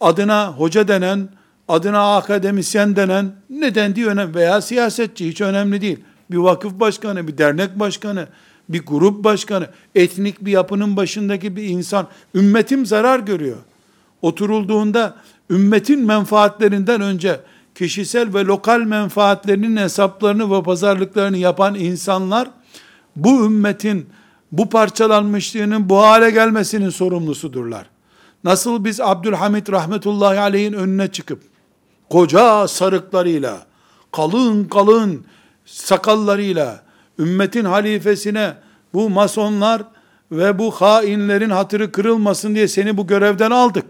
adına 0.00 0.52
hoca 0.52 0.88
denen, 0.88 1.28
adına 1.68 2.16
akademisyen 2.16 2.96
denen, 2.96 3.32
neden 3.50 3.96
diye 3.96 4.06
önemli 4.06 4.34
veya 4.34 4.60
siyasetçi 4.60 5.28
hiç 5.28 5.40
önemli 5.40 5.80
değil. 5.80 5.98
Bir 6.30 6.36
vakıf 6.36 6.72
başkanı, 6.80 7.28
bir 7.28 7.38
dernek 7.38 7.78
başkanı, 7.78 8.28
bir 8.68 8.86
grup 8.86 9.24
başkanı, 9.24 9.68
etnik 9.94 10.44
bir 10.44 10.52
yapının 10.52 10.96
başındaki 10.96 11.56
bir 11.56 11.62
insan, 11.62 12.06
ümmetim 12.34 12.86
zarar 12.86 13.18
görüyor. 13.18 13.56
Oturulduğunda 14.22 15.16
ümmetin 15.50 16.06
menfaatlerinden 16.06 17.00
önce 17.00 17.40
kişisel 17.74 18.34
ve 18.34 18.44
lokal 18.44 18.80
menfaatlerinin 18.80 19.76
hesaplarını 19.76 20.58
ve 20.58 20.62
pazarlıklarını 20.62 21.36
yapan 21.36 21.74
insanlar 21.74 22.50
bu 23.16 23.44
ümmetin 23.44 24.06
bu 24.52 24.68
parçalanmışlığının 24.68 25.88
bu 25.88 25.98
hale 25.98 26.30
gelmesinin 26.30 26.90
sorumlusudurlar. 26.90 27.86
Nasıl 28.44 28.84
biz 28.84 29.00
Abdülhamid 29.00 29.68
rahmetullahi 29.68 30.40
aleyhin 30.40 30.72
önüne 30.72 31.08
çıkıp 31.08 31.42
koca 32.10 32.68
sarıklarıyla, 32.68 33.66
kalın 34.12 34.64
kalın 34.64 35.24
sakallarıyla 35.64 36.82
ümmetin 37.18 37.64
halifesine 37.64 38.54
bu 38.94 39.10
masonlar 39.10 39.82
ve 40.32 40.58
bu 40.58 40.70
hainlerin 40.70 41.50
hatırı 41.50 41.92
kırılmasın 41.92 42.54
diye 42.54 42.68
seni 42.68 42.96
bu 42.96 43.06
görevden 43.06 43.50
aldık. 43.50 43.84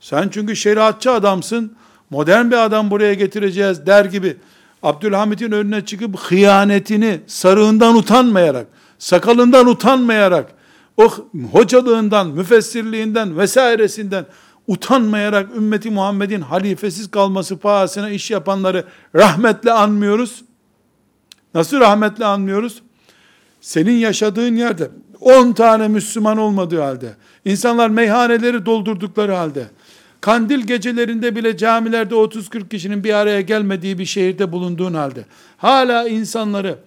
Sen 0.00 0.28
çünkü 0.28 0.56
şeriatçı 0.56 1.10
adamsın, 1.10 1.76
modern 2.10 2.50
bir 2.50 2.64
adam 2.64 2.90
buraya 2.90 3.14
getireceğiz 3.14 3.86
der 3.86 4.04
gibi 4.04 4.36
Abdülhamit'in 4.82 5.52
önüne 5.52 5.84
çıkıp 5.84 6.18
hıyanetini 6.18 7.20
sarığından 7.26 7.96
utanmayarak, 7.96 8.66
sakalından 8.98 9.66
utanmayarak, 9.66 10.52
o 10.96 11.10
hocalığından, 11.52 12.26
müfessirliğinden 12.26 13.38
vesairesinden 13.38 14.26
utanmayarak 14.66 15.56
ümmeti 15.56 15.90
Muhammed'in 15.90 16.40
halifesiz 16.40 17.10
kalması 17.10 17.58
pahasına 17.58 18.10
iş 18.10 18.30
yapanları 18.30 18.84
rahmetle 19.14 19.72
anmıyoruz? 19.72 20.44
Nasıl 21.54 21.80
rahmetle 21.80 22.24
anmıyoruz? 22.24 22.82
Senin 23.60 23.96
yaşadığın 23.96 24.56
yerde 24.56 24.90
10 25.20 25.52
tane 25.52 25.88
Müslüman 25.88 26.38
olmadığı 26.38 26.80
halde, 26.80 27.14
insanlar 27.44 27.90
meyhaneleri 27.90 28.66
doldurdukları 28.66 29.32
halde, 29.32 29.66
kandil 30.20 30.60
gecelerinde 30.60 31.36
bile 31.36 31.56
camilerde 31.56 32.14
30-40 32.14 32.68
kişinin 32.68 33.04
bir 33.04 33.14
araya 33.14 33.40
gelmediği 33.40 33.98
bir 33.98 34.04
şehirde 34.04 34.52
bulunduğun 34.52 34.94
halde, 34.94 35.24
hala 35.56 36.08
insanları 36.08 36.78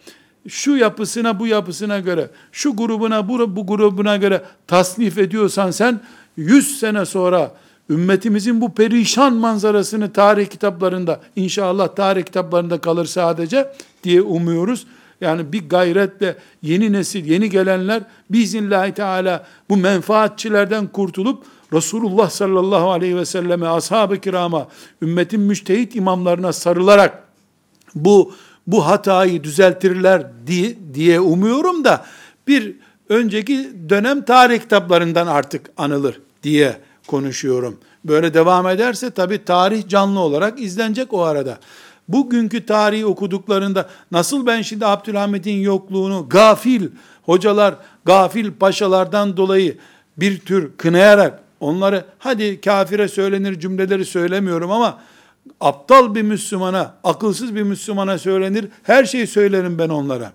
şu 0.47 0.75
yapısına 0.75 1.39
bu 1.39 1.47
yapısına 1.47 1.99
göre, 1.99 2.29
şu 2.51 2.75
grubuna 2.75 3.29
bu, 3.29 3.55
bu 3.55 3.67
grubuna 3.67 4.17
göre 4.17 4.41
tasnif 4.67 5.17
ediyorsan 5.17 5.71
sen, 5.71 6.01
100 6.37 6.79
sene 6.79 7.05
sonra 7.05 7.51
ümmetimizin 7.89 8.61
bu 8.61 8.73
perişan 8.73 9.33
manzarasını 9.33 10.13
tarih 10.13 10.47
kitaplarında, 10.47 11.21
inşallah 11.35 11.87
tarih 11.87 12.23
kitaplarında 12.23 12.77
kalır 12.77 13.05
sadece 13.05 13.71
diye 14.03 14.21
umuyoruz. 14.21 14.87
Yani 15.21 15.53
bir 15.53 15.69
gayretle 15.69 16.37
yeni 16.61 16.93
nesil, 16.93 17.25
yeni 17.25 17.49
gelenler 17.49 18.03
biiznillahü 18.29 18.93
teala 18.93 19.45
bu 19.69 19.77
menfaatçilerden 19.77 20.87
kurtulup 20.87 21.43
Resulullah 21.73 22.29
sallallahu 22.29 22.91
aleyhi 22.91 23.17
ve 23.17 23.25
selleme, 23.25 23.67
ashab-ı 23.67 24.17
kirama, 24.19 24.67
ümmetin 25.01 25.39
müştehit 25.39 25.95
imamlarına 25.95 26.53
sarılarak 26.53 27.23
bu 27.95 28.33
bu 28.67 28.85
hatayı 28.85 29.43
düzeltirler 29.43 30.27
diye, 30.47 30.75
diye 30.93 31.19
umuyorum 31.19 31.83
da 31.83 32.05
bir 32.47 32.75
önceki 33.09 33.71
dönem 33.89 34.25
tarih 34.25 34.59
kitaplarından 34.59 35.27
artık 35.27 35.69
anılır 35.77 36.21
diye 36.43 36.77
konuşuyorum. 37.07 37.77
Böyle 38.05 38.33
devam 38.33 38.67
ederse 38.67 39.11
tabi 39.11 39.45
tarih 39.45 39.87
canlı 39.87 40.19
olarak 40.19 40.59
izlenecek 40.59 41.13
o 41.13 41.21
arada. 41.21 41.57
Bugünkü 42.07 42.65
tarihi 42.65 43.05
okuduklarında 43.05 43.89
nasıl 44.11 44.45
ben 44.45 44.61
şimdi 44.61 44.85
Abdülhamit'in 44.85 45.61
yokluğunu 45.61 46.29
gafil 46.29 46.87
hocalar, 47.23 47.75
gafil 48.05 48.51
paşalardan 48.51 49.37
dolayı 49.37 49.77
bir 50.17 50.39
tür 50.39 50.71
kınayarak 50.77 51.39
onları 51.59 52.05
hadi 52.19 52.61
kafire 52.61 53.07
söylenir 53.07 53.59
cümleleri 53.59 54.05
söylemiyorum 54.05 54.71
ama 54.71 54.99
aptal 55.61 56.15
bir 56.15 56.21
Müslümana, 56.21 56.93
akılsız 57.03 57.55
bir 57.55 57.63
Müslümana 57.63 58.17
söylenir. 58.17 58.67
Her 58.83 59.05
şeyi 59.05 59.27
söylerim 59.27 59.77
ben 59.79 59.89
onlara. 59.89 60.31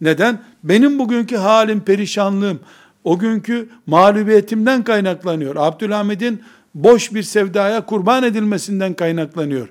Neden? 0.00 0.42
Benim 0.64 0.98
bugünkü 0.98 1.36
halim, 1.36 1.80
perişanlığım, 1.80 2.60
o 3.04 3.18
günkü 3.18 3.68
mağlubiyetimden 3.86 4.84
kaynaklanıyor. 4.84 5.56
Abdülhamid'in 5.56 6.42
boş 6.74 7.14
bir 7.14 7.22
sevdaya 7.22 7.86
kurban 7.86 8.22
edilmesinden 8.22 8.94
kaynaklanıyor. 8.94 9.68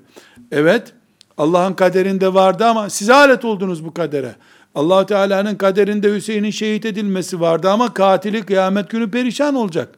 Evet, 0.52 0.93
Allah'ın 1.38 1.74
kaderinde 1.74 2.34
vardı 2.34 2.65
ama 2.65 2.89
siz 2.89 3.10
alet 3.10 3.46
oldunuz 3.46 3.86
bu 3.86 3.93
kadere. 3.93 4.36
allah 4.76 5.06
Teala'nın 5.06 5.56
kaderinde 5.56 6.15
Hüseyin'in 6.15 6.52
şehit 6.52 6.86
edilmesi 6.86 7.39
vardı 7.39 7.69
ama 7.69 7.93
katili 7.93 8.41
kıyamet 8.41 8.89
günü 8.89 9.12
perişan 9.12 9.56
olacak 9.56 9.89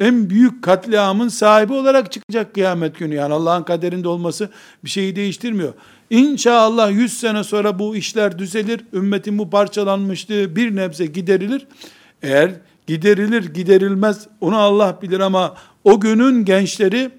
en 0.00 0.30
büyük 0.30 0.62
katliamın 0.62 1.28
sahibi 1.28 1.72
olarak 1.72 2.12
çıkacak 2.12 2.54
kıyamet 2.54 2.98
günü. 2.98 3.14
Yani 3.14 3.34
Allah'ın 3.34 3.62
kaderinde 3.62 4.08
olması 4.08 4.48
bir 4.84 4.90
şeyi 4.90 5.16
değiştirmiyor. 5.16 5.72
İnşallah 6.10 6.90
100 6.90 7.20
sene 7.20 7.44
sonra 7.44 7.78
bu 7.78 7.96
işler 7.96 8.38
düzelir. 8.38 8.80
Ümmetin 8.92 9.38
bu 9.38 9.50
parçalanmışlığı 9.50 10.56
bir 10.56 10.76
nebze 10.76 11.06
giderilir. 11.06 11.66
Eğer 12.22 12.50
giderilir 12.86 13.54
giderilmez 13.54 14.26
onu 14.40 14.58
Allah 14.58 14.98
bilir 15.02 15.20
ama 15.20 15.54
o 15.84 16.00
günün 16.00 16.44
gençleri 16.44 17.10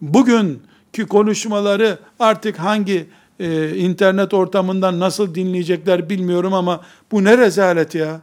bugünkü 0.00 1.06
konuşmaları 1.08 1.98
artık 2.18 2.58
hangi 2.58 3.06
e, 3.40 3.76
internet 3.76 4.34
ortamından 4.34 5.00
nasıl 5.00 5.34
dinleyecekler 5.34 6.10
bilmiyorum 6.10 6.54
ama 6.54 6.80
bu 7.12 7.24
ne 7.24 7.38
rezalet 7.38 7.94
ya. 7.94 8.20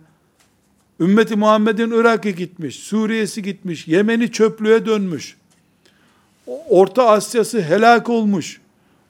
Ümmeti 1.00 1.36
Muhammed'in 1.36 1.92
Irak'ı 1.92 2.30
gitmiş, 2.30 2.76
Suriye'si 2.76 3.44
gitmiş, 3.44 3.88
Yemen'i 3.88 4.32
çöplüğe 4.32 4.86
dönmüş. 4.86 5.38
Orta 6.70 7.10
Asya'sı 7.10 7.62
helak 7.62 8.10
olmuş. 8.10 8.62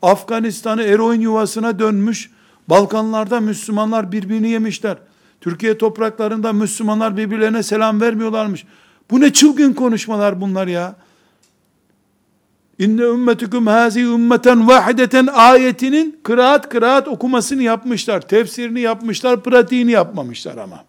Afganistan'ı 0.02 0.84
eroin 0.84 1.22
yuvasına 1.22 1.80
dönmüş. 1.80 2.32
Balkanlarda 2.68 3.40
Müslümanlar 3.40 4.12
birbirini 4.12 4.50
yemişler. 4.50 4.98
Türkiye 5.42 5.78
topraklarında 5.78 6.54
Müslümanlar 6.54 7.18
birbirlerine 7.18 7.64
selam 7.64 8.02
vermiyorlarmış. 8.02 8.66
Bu 9.12 9.22
ne 9.22 9.34
çılgın 9.34 9.74
konuşmalar 9.74 10.42
bunlar 10.42 10.68
ya. 10.68 10.96
İnne 12.80 13.02
ümmetüküm 13.02 13.68
hazi 13.68 14.02
ümmeten 14.02 14.68
vahideten 14.68 15.28
ayetinin 15.28 16.20
kıraat 16.24 16.70
kıraat 16.70 17.08
okumasını 17.08 17.64
yapmışlar. 17.64 18.22
Tefsirini 18.22 18.82
yapmışlar, 18.82 19.44
pratiğini 19.44 19.92
yapmamışlar 19.92 20.58
ama 20.58 20.84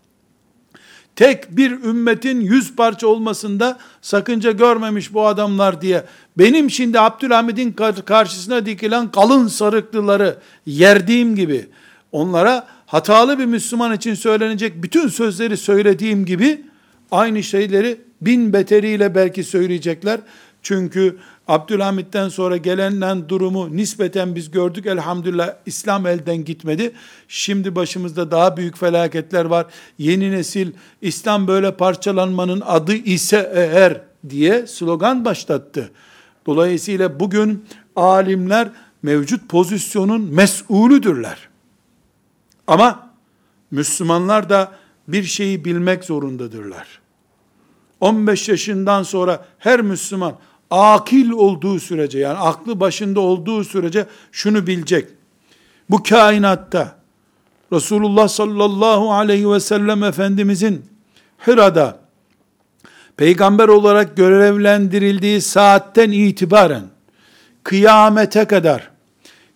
tek 1.16 1.56
bir 1.56 1.70
ümmetin 1.70 2.40
yüz 2.40 2.76
parça 2.76 3.06
olmasında 3.06 3.78
sakınca 4.02 4.52
görmemiş 4.52 5.14
bu 5.14 5.26
adamlar 5.26 5.80
diye 5.80 6.04
benim 6.38 6.70
şimdi 6.70 7.00
Abdülhamid'in 7.00 7.72
karşısına 8.04 8.66
dikilen 8.66 9.10
kalın 9.10 9.48
sarıklıları 9.48 10.38
yerdiğim 10.66 11.36
gibi 11.36 11.68
onlara 12.12 12.66
hatalı 12.92 13.38
bir 13.38 13.46
Müslüman 13.46 13.94
için 13.94 14.14
söylenecek 14.14 14.82
bütün 14.82 15.08
sözleri 15.08 15.56
söylediğim 15.56 16.24
gibi 16.24 16.62
aynı 17.10 17.42
şeyleri 17.42 18.00
bin 18.20 18.52
beteriyle 18.52 19.14
belki 19.14 19.44
söyleyecekler. 19.44 20.20
Çünkü 20.62 21.16
Abdülhamit'ten 21.48 22.28
sonra 22.28 22.56
gelenen 22.56 23.28
durumu 23.28 23.76
nispeten 23.76 24.34
biz 24.34 24.50
gördük. 24.50 24.86
Elhamdülillah 24.86 25.54
İslam 25.66 26.06
elden 26.06 26.44
gitmedi. 26.44 26.92
Şimdi 27.28 27.74
başımızda 27.76 28.30
daha 28.30 28.56
büyük 28.56 28.78
felaketler 28.78 29.44
var. 29.44 29.66
Yeni 29.98 30.32
nesil 30.32 30.72
İslam 31.02 31.48
böyle 31.48 31.76
parçalanmanın 31.76 32.62
adı 32.66 32.94
ise 32.94 33.52
eğer 33.54 34.00
diye 34.30 34.66
slogan 34.66 35.24
başlattı. 35.24 35.90
Dolayısıyla 36.46 37.20
bugün 37.20 37.64
alimler 37.96 38.68
mevcut 39.02 39.48
pozisyonun 39.48 40.34
mesulüdürler. 40.34 41.51
Ama 42.66 43.10
Müslümanlar 43.70 44.50
da 44.50 44.72
bir 45.08 45.24
şeyi 45.24 45.64
bilmek 45.64 46.04
zorundadırlar. 46.04 47.00
15 48.00 48.48
yaşından 48.48 49.02
sonra 49.02 49.46
her 49.58 49.80
Müslüman 49.80 50.34
akil 50.70 51.30
olduğu 51.30 51.80
sürece 51.80 52.18
yani 52.18 52.38
aklı 52.38 52.80
başında 52.80 53.20
olduğu 53.20 53.64
sürece 53.64 54.06
şunu 54.32 54.66
bilecek. 54.66 55.08
Bu 55.90 56.02
kainatta 56.02 56.96
Resulullah 57.72 58.28
sallallahu 58.28 59.12
aleyhi 59.12 59.50
ve 59.50 59.60
sellem 59.60 60.04
Efendimizin 60.04 60.84
Hira'da 61.46 62.00
peygamber 63.16 63.68
olarak 63.68 64.16
görevlendirildiği 64.16 65.40
saatten 65.40 66.10
itibaren 66.10 66.84
kıyamete 67.64 68.44
kadar 68.44 68.90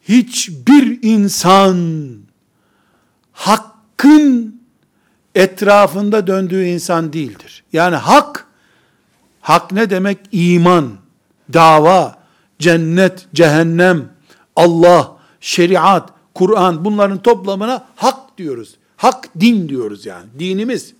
hiçbir 0.08 0.98
insan 1.02 1.76
hakkın 3.36 4.60
etrafında 5.34 6.26
döndüğü 6.26 6.64
insan 6.64 7.12
değildir. 7.12 7.64
Yani 7.72 7.96
hak, 7.96 8.46
hak 9.40 9.72
ne 9.72 9.90
demek? 9.90 10.18
İman, 10.32 10.92
dava, 11.52 12.18
cennet, 12.58 13.26
cehennem, 13.34 14.08
Allah, 14.56 15.16
şeriat, 15.40 16.10
Kur'an 16.34 16.84
bunların 16.84 17.18
toplamına 17.18 17.86
hak 17.96 18.38
diyoruz. 18.38 18.76
Hak 18.96 19.28
din 19.40 19.68
diyoruz 19.68 20.06
yani. 20.06 20.26
Dinimiz 20.38 20.94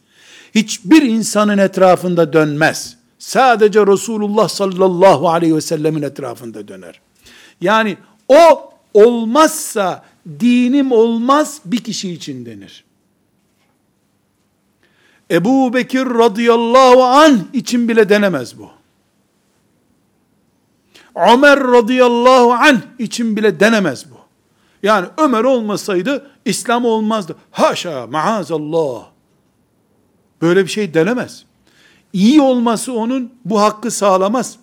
hiçbir 0.54 1.02
insanın 1.02 1.58
etrafında 1.58 2.32
dönmez. 2.32 2.96
Sadece 3.18 3.86
Resulullah 3.86 4.48
sallallahu 4.48 5.28
aleyhi 5.28 5.56
ve 5.56 5.60
sellemin 5.60 6.02
etrafında 6.02 6.68
döner. 6.68 7.00
Yani 7.60 7.96
o 8.28 8.72
olmazsa 8.94 10.02
dinim 10.40 10.92
olmaz 10.92 11.60
bir 11.64 11.84
kişi 11.84 12.12
için 12.12 12.46
denir. 12.46 12.84
Ebu 15.30 15.74
Bekir 15.74 16.06
radıyallahu 16.06 17.02
an 17.02 17.48
için 17.52 17.88
bile 17.88 18.08
denemez 18.08 18.58
bu. 18.58 18.70
Ömer 21.16 21.60
radıyallahu 21.60 22.52
anh 22.52 22.80
için 22.98 23.36
bile 23.36 23.60
denemez 23.60 24.10
bu. 24.10 24.16
Yani 24.82 25.06
Ömer 25.18 25.44
olmasaydı 25.44 26.30
İslam 26.44 26.84
olmazdı. 26.84 27.36
Haşa 27.50 28.06
maazallah. 28.06 29.06
Böyle 30.42 30.64
bir 30.64 30.70
şey 30.70 30.94
denemez. 30.94 31.44
İyi 32.12 32.40
olması 32.40 32.92
onun 32.92 33.32
bu 33.44 33.60
hakkı 33.60 33.90
sağlamaz. 33.90 34.56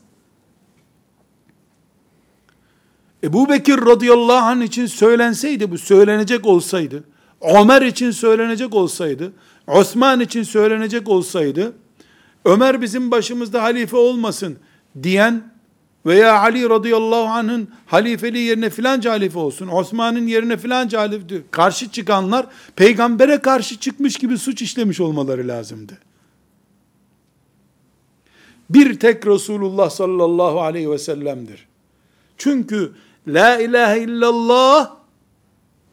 Ebu 3.24 3.49
Bekir 3.49 3.78
radıyallahu 3.78 4.45
anh 4.45 4.63
için 4.63 4.86
söylenseydi 4.86 5.71
bu 5.71 5.78
söylenecek 5.78 6.45
olsaydı, 6.45 7.03
Ömer 7.41 7.82
için 7.82 8.11
söylenecek 8.11 8.76
olsaydı, 8.76 9.34
Osman 9.67 10.19
için 10.19 10.43
söylenecek 10.43 11.09
olsaydı, 11.09 11.74
Ömer 12.45 12.82
bizim 12.82 13.11
başımızda 13.11 13.63
halife 13.63 13.97
olmasın 13.97 14.57
diyen 15.03 15.53
veya 16.05 16.39
Ali 16.39 16.69
radıyallahu 16.69 17.28
anh'ın 17.28 17.69
halifeliği 17.86 18.45
yerine 18.45 18.69
filanca 18.69 19.11
halife 19.11 19.39
olsun, 19.39 19.67
Osman'ın 19.67 20.28
yerine 20.28 20.57
filanca 20.57 20.99
halife 20.99 21.41
karşı 21.51 21.91
çıkanlar 21.91 22.45
peygambere 22.76 23.38
karşı 23.38 23.80
çıkmış 23.80 24.15
gibi 24.15 24.38
suç 24.38 24.61
işlemiş 24.61 24.99
olmaları 24.99 25.47
lazımdı. 25.47 25.97
Bir 28.69 28.99
tek 28.99 29.28
Resulullah 29.28 29.89
sallallahu 29.89 30.61
aleyhi 30.61 30.91
ve 30.91 30.97
sellem'dir. 30.97 31.67
Çünkü 32.38 32.91
la 33.28 33.59
ilahe 33.59 33.99
illallah 33.99 34.91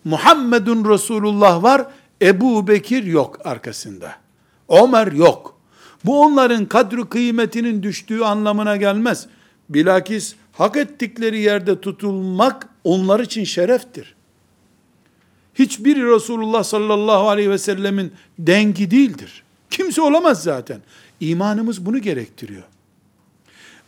Muhammedun 0.04 0.90
Resulullah 0.90 1.62
var, 1.62 1.86
Ebu 2.22 2.68
Bekir 2.68 3.04
yok 3.04 3.46
arkasında. 3.46 4.14
Ömer 4.68 5.12
yok. 5.12 5.60
Bu 6.04 6.20
onların 6.20 6.66
kadru 6.66 7.08
kıymetinin 7.08 7.82
düştüğü 7.82 8.20
anlamına 8.20 8.76
gelmez. 8.76 9.26
Bilakis 9.68 10.34
hak 10.52 10.76
ettikleri 10.76 11.40
yerde 11.40 11.80
tutulmak 11.80 12.68
onlar 12.84 13.20
için 13.20 13.44
şereftir. 13.44 14.14
Hiçbir 15.54 15.96
Resulullah 15.96 16.64
sallallahu 16.64 17.28
aleyhi 17.28 17.50
ve 17.50 17.58
sellemin 17.58 18.12
dengi 18.38 18.90
değildir. 18.90 19.42
Kimse 19.70 20.02
olamaz 20.02 20.42
zaten. 20.42 20.80
İmanımız 21.20 21.86
bunu 21.86 21.98
gerektiriyor. 21.98 22.62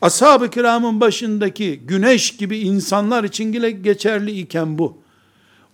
Ashab-ı 0.03 0.51
kiramın 0.51 1.01
başındaki 1.01 1.81
güneş 1.81 2.37
gibi 2.37 2.59
insanlar 2.59 3.25
için 3.25 3.53
bile 3.53 3.71
geçerli 3.71 4.41
iken 4.41 4.79
bu. 4.79 4.99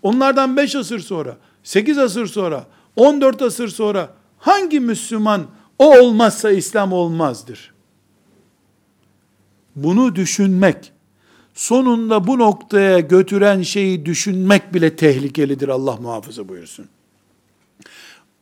Onlardan 0.02 0.56
5 0.56 0.76
asır 0.76 1.00
sonra, 1.00 1.36
8 1.62 1.98
asır 1.98 2.26
sonra, 2.26 2.66
14 2.96 3.42
asır 3.42 3.68
sonra 3.68 4.14
hangi 4.38 4.80
Müslüman 4.80 5.46
o 5.78 5.98
olmazsa 5.98 6.50
İslam 6.50 6.92
olmazdır? 6.92 7.74
Bunu 9.76 10.16
düşünmek, 10.16 10.92
sonunda 11.54 12.26
bu 12.26 12.38
noktaya 12.38 13.00
götüren 13.00 13.62
şeyi 13.62 14.06
düşünmek 14.06 14.74
bile 14.74 14.96
tehlikelidir 14.96 15.68
Allah 15.68 15.96
muhafaza 15.96 16.48
buyursun. 16.48 16.86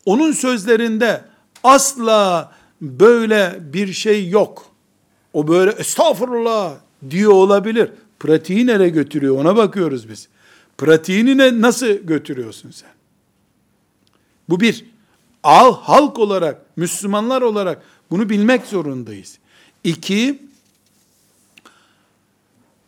Onun 0.04 0.32
sözlerinde 0.32 1.24
asla 1.64 2.52
böyle 2.80 3.58
bir 3.60 3.92
şey 3.92 4.28
yok. 4.28 4.75
O 5.36 5.48
böyle 5.48 5.70
estağfurullah 5.70 6.74
diyor 7.10 7.32
olabilir. 7.32 7.90
Pratiği 8.20 8.66
nereye 8.66 8.88
götürüyor 8.88 9.38
ona 9.38 9.56
bakıyoruz 9.56 10.08
biz. 10.08 10.28
Pratiğini 10.78 11.38
ne, 11.38 11.60
nasıl 11.60 11.86
götürüyorsun 11.86 12.70
sen? 12.70 12.90
Bu 14.48 14.60
bir. 14.60 14.84
Al, 15.42 15.76
halk 15.82 16.18
olarak, 16.18 16.76
Müslümanlar 16.76 17.42
olarak 17.42 17.82
bunu 18.10 18.30
bilmek 18.30 18.66
zorundayız. 18.66 19.38
İki, 19.84 20.42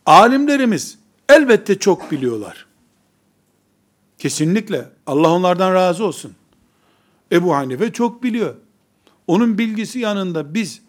alimlerimiz 0.07 0.99
elbette 1.29 1.79
çok 1.79 2.11
biliyorlar. 2.11 2.67
Kesinlikle. 4.19 4.89
Allah 5.07 5.33
onlardan 5.33 5.75
razı 5.75 6.05
olsun. 6.05 6.33
Ebu 7.33 7.55
Hanife 7.55 7.93
çok 7.93 8.23
biliyor. 8.23 8.55
Onun 9.27 9.59
bilgisi 9.59 9.99
yanında 9.99 10.55
biz 10.55 10.88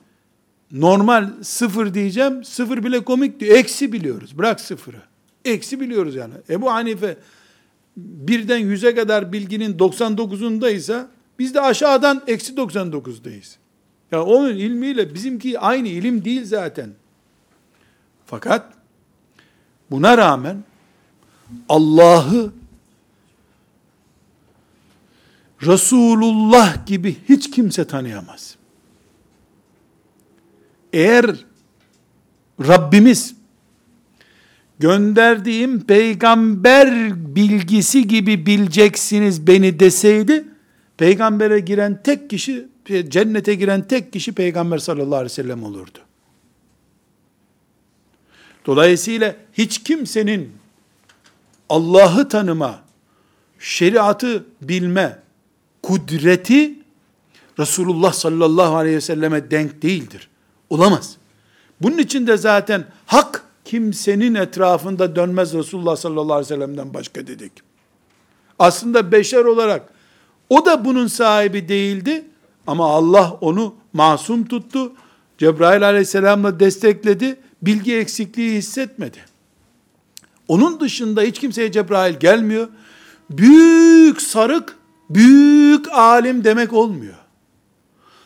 normal 0.72 1.30
sıfır 1.42 1.94
diyeceğim, 1.94 2.44
sıfır 2.44 2.84
bile 2.84 3.04
komik 3.04 3.40
diyor. 3.40 3.58
Eksi 3.58 3.94
biliyoruz. 3.94 4.38
Bırak 4.38 4.62
sıfırı. 4.62 5.02
Eksi 5.46 5.80
biliyoruz 5.80 6.16
yani. 6.16 6.34
Ebu 6.50 6.72
Hanife 6.72 7.18
birden 7.98 8.58
yüze 8.58 8.96
kadar 8.96 9.34
bilginin 9.34 9.78
99'undaysa 9.78 11.08
biz 11.40 11.56
de 11.56 11.62
aşağıdan 11.62 12.24
eksi 12.28 12.54
99'dayız. 12.54 13.56
Ya 14.12 14.24
onun 14.24 14.56
ilmiyle 14.56 15.14
bizimki 15.14 15.60
aynı 15.60 15.88
ilim 15.88 16.26
değil 16.26 16.46
zaten. 16.46 16.90
Fakat 18.26 18.74
buna 19.92 20.18
rağmen 20.18 20.64
Allah'ı 21.70 22.52
Resulullah 25.62 26.86
gibi 26.86 27.18
hiç 27.30 27.52
kimse 27.52 27.88
tanıyamaz. 27.88 28.59
Eğer 30.94 31.46
Rabbimiz 32.68 33.36
gönderdiğim 34.80 35.82
peygamber 35.82 37.12
bilgisi 37.36 38.08
gibi 38.08 38.46
bileceksiniz 38.46 39.48
beni 39.48 39.80
deseydi, 39.80 40.46
peygambere 40.98 41.60
giren 41.60 42.04
tek 42.04 42.30
kişi, 42.30 42.68
cennete 43.10 43.56
giren 43.56 43.88
tek 43.88 44.14
kişi 44.14 44.32
peygamber 44.32 44.78
sallallahu 44.78 45.16
aleyhi 45.16 45.32
ve 45.32 45.36
sellem 45.36 45.64
olurdu. 45.64 46.00
Dolayısıyla 48.66 49.36
hiç 49.54 49.84
kimsenin 49.84 50.52
Allah'ı 51.70 52.30
tanıma, 52.30 52.84
şeriatı 53.60 54.46
bilme, 54.62 55.20
kudreti 55.84 56.80
Resulullah 57.60 58.14
sallallahu 58.14 58.76
aleyhi 58.76 58.96
ve 58.96 59.02
selleme 59.02 59.52
denk 59.52 59.82
değildir. 59.82 60.30
Olamaz. 60.70 61.18
Bunun 61.82 61.98
için 61.98 62.28
de 62.28 62.38
zaten 62.38 62.86
hak 63.06 63.44
kimsenin 63.66 64.36
etrafında 64.36 65.16
dönmez 65.16 65.54
Resulullah 65.54 65.96
sallallahu 65.96 66.34
aleyhi 66.34 66.52
ve 66.52 66.56
sellem'den 66.56 66.94
başka 66.94 67.28
dedik. 67.28 67.52
Aslında 68.60 69.12
beşer 69.12 69.46
olarak 69.46 69.90
o 70.50 70.66
da 70.66 70.86
bunun 70.86 71.08
sahibi 71.08 71.70
değildi 71.70 72.26
ama 72.68 72.90
Allah 72.90 73.38
onu 73.42 73.76
masum 73.94 74.46
tuttu. 74.46 74.94
Cebrail 75.38 75.88
aleyhisselamla 75.88 76.60
destekledi. 76.60 77.40
Bilgi 77.62 77.96
eksikliği 77.96 78.58
hissetmedi. 78.58 79.18
Onun 80.48 80.80
dışında 80.80 81.22
hiç 81.22 81.40
kimseye 81.40 81.72
Cebrail 81.72 82.14
gelmiyor. 82.14 82.68
Büyük 83.30 84.22
sarık, 84.22 84.78
büyük 85.10 85.92
alim 85.92 86.44
demek 86.44 86.74
olmuyor. 86.74 87.16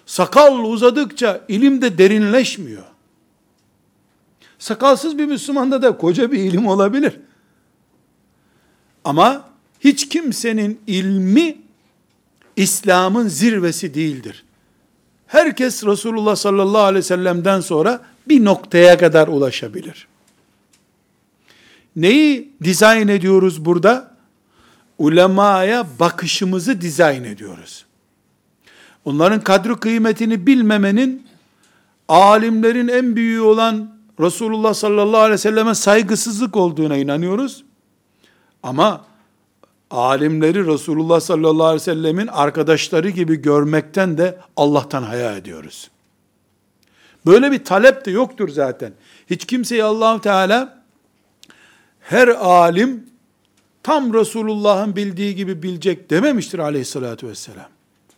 Sakal 0.05 0.63
uzadıkça 0.63 1.41
ilim 1.47 1.81
de 1.81 1.97
derinleşmiyor. 1.97 2.83
Sakalsız 4.59 5.17
bir 5.17 5.25
Müslümanda 5.25 5.81
da 5.81 5.97
koca 5.97 6.31
bir 6.31 6.39
ilim 6.39 6.67
olabilir. 6.67 7.19
Ama 9.03 9.49
hiç 9.79 10.09
kimsenin 10.09 10.79
ilmi 10.87 11.57
İslam'ın 12.55 13.27
zirvesi 13.27 13.93
değildir. 13.93 14.43
Herkes 15.27 15.85
Resulullah 15.85 16.35
sallallahu 16.35 16.81
aleyhi 16.81 17.03
ve 17.03 17.07
sellem'den 17.07 17.59
sonra 17.59 18.01
bir 18.27 18.45
noktaya 18.45 18.97
kadar 18.97 19.27
ulaşabilir. 19.27 20.07
Neyi 21.95 22.51
dizayn 22.63 23.07
ediyoruz 23.07 23.65
burada? 23.65 24.13
Ulemaya 24.97 25.87
bakışımızı 25.99 26.81
dizayn 26.81 27.23
ediyoruz. 27.23 27.82
Onların 29.05 29.41
kadri 29.41 29.75
kıymetini 29.75 30.47
bilmemenin 30.47 31.27
alimlerin 32.07 32.87
en 32.87 33.15
büyüğü 33.15 33.41
olan 33.41 33.93
Resulullah 34.19 34.73
sallallahu 34.73 35.17
aleyhi 35.17 35.33
ve 35.33 35.37
selleme 35.37 35.75
saygısızlık 35.75 36.55
olduğuna 36.55 36.97
inanıyoruz. 36.97 37.63
Ama 38.63 39.05
alimleri 39.91 40.67
Resulullah 40.67 41.19
sallallahu 41.19 41.65
aleyhi 41.65 41.81
ve 41.81 41.85
sellemin 41.85 42.27
arkadaşları 42.27 43.09
gibi 43.09 43.35
görmekten 43.35 44.17
de 44.17 44.39
Allah'tan 44.57 45.03
haya 45.03 45.37
ediyoruz. 45.37 45.89
Böyle 47.25 47.51
bir 47.51 47.65
talep 47.65 48.05
de 48.05 48.11
yoktur 48.11 48.49
zaten. 48.49 48.93
Hiç 49.29 49.45
kimseyi 49.45 49.83
allah 49.83 50.21
Teala 50.21 50.83
her 51.99 52.27
alim 52.27 53.05
tam 53.83 54.13
Resulullah'ın 54.13 54.95
bildiği 54.95 55.35
gibi 55.35 55.63
bilecek 55.63 56.09
dememiştir 56.09 56.59
aleyhissalatü 56.59 57.27
vesselam. 57.27 57.72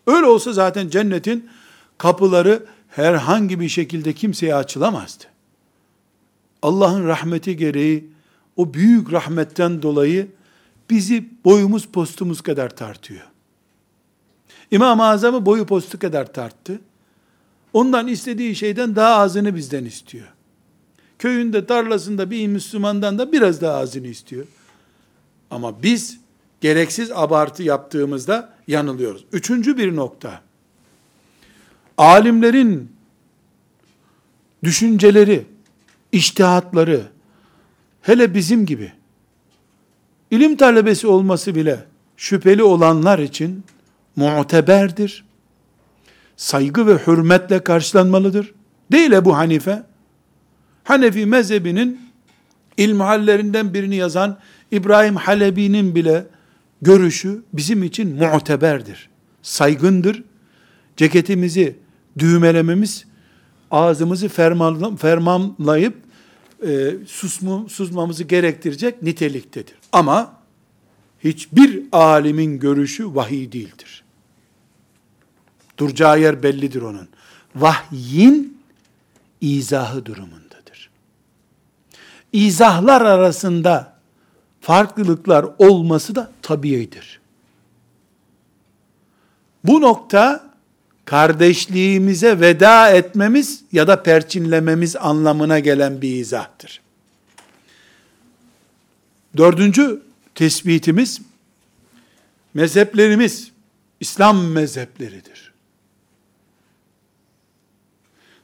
Öyle 0.07 0.25
olsa 0.25 0.53
zaten 0.53 0.89
cennetin 0.89 1.49
kapıları 1.97 2.65
herhangi 2.89 3.59
bir 3.59 3.69
şekilde 3.69 4.13
kimseye 4.13 4.55
açılamazdı. 4.55 5.23
Allah'ın 6.61 7.07
rahmeti 7.07 7.57
gereği 7.57 8.09
o 8.55 8.73
büyük 8.73 9.11
rahmetten 9.11 9.81
dolayı 9.81 10.27
bizi 10.89 11.29
boyumuz 11.45 11.87
postumuz 11.87 12.41
kadar 12.41 12.75
tartıyor. 12.75 13.27
İmam-ı 14.71 15.03
Azam'ı 15.03 15.45
boyu 15.45 15.65
postu 15.65 15.99
kadar 15.99 16.33
tarttı. 16.33 16.81
Ondan 17.73 18.07
istediği 18.07 18.55
şeyden 18.55 18.95
daha 18.95 19.15
azını 19.15 19.55
bizden 19.55 19.85
istiyor. 19.85 20.27
Köyünde, 21.19 21.65
tarlasında 21.65 22.31
bir 22.31 22.47
Müslümandan 22.47 23.19
da 23.19 23.31
biraz 23.31 23.61
daha 23.61 23.77
azını 23.77 24.07
istiyor. 24.07 24.45
Ama 25.51 25.83
biz 25.83 26.19
gereksiz 26.61 27.11
abartı 27.11 27.63
yaptığımızda 27.63 28.53
yanılıyoruz. 28.67 29.25
Üçüncü 29.31 29.77
bir 29.77 29.95
nokta. 29.95 30.41
Alimlerin 31.97 32.91
düşünceleri, 34.63 35.45
iştihatları, 36.11 37.01
hele 38.01 38.33
bizim 38.33 38.65
gibi, 38.65 38.93
ilim 40.31 40.55
talebesi 40.57 41.07
olması 41.07 41.55
bile 41.55 41.85
şüpheli 42.17 42.63
olanlar 42.63 43.19
için 43.19 43.63
muteberdir. 44.15 45.25
Saygı 46.37 46.87
ve 46.87 46.97
hürmetle 47.07 47.63
karşılanmalıdır. 47.63 48.53
Değil 48.91 49.11
Ebu 49.11 49.37
Hanife. 49.37 49.83
Hanefi 50.83 51.25
mezhebinin 51.25 52.01
ilmihallerinden 52.77 53.73
birini 53.73 53.95
yazan 53.95 54.37
İbrahim 54.71 55.15
Halebi'nin 55.15 55.95
bile 55.95 56.27
görüşü 56.85 57.43
bizim 57.53 57.83
için 57.83 58.15
muteberdir. 58.15 59.09
Saygındır. 59.41 60.23
Ceketimizi 60.97 61.75
düğmelememiz, 62.19 63.05
ağzımızı 63.71 64.29
ferman, 64.29 64.95
fermanlayıp 64.95 65.95
e, 66.67 66.91
susmu, 67.07 67.69
susmamızı 67.69 68.23
gerektirecek 68.23 69.01
niteliktedir. 69.01 69.75
Ama 69.91 70.33
hiçbir 71.23 71.83
alimin 71.91 72.59
görüşü 72.59 73.15
vahiy 73.15 73.51
değildir. 73.51 74.03
Duracağı 75.77 76.19
yer 76.21 76.43
bellidir 76.43 76.81
onun. 76.81 77.07
Vahyin 77.55 78.57
izahı 79.41 80.05
durumundadır. 80.05 80.89
İzahlar 82.33 83.01
arasında 83.01 83.94
farklılıklar 84.65 85.45
olması 85.57 86.15
da 86.15 86.31
tabiidir. 86.41 87.19
Bu 89.63 89.81
nokta 89.81 90.53
kardeşliğimize 91.05 92.39
veda 92.39 92.89
etmemiz 92.89 93.63
ya 93.71 93.87
da 93.87 94.03
perçinlememiz 94.03 94.95
anlamına 94.95 95.59
gelen 95.59 96.01
bir 96.01 96.15
izahtır. 96.15 96.81
Dördüncü 99.37 100.01
tespitimiz, 100.35 101.21
mezheplerimiz 102.53 103.51
İslam 103.99 104.47
mezhepleridir. 104.47 105.53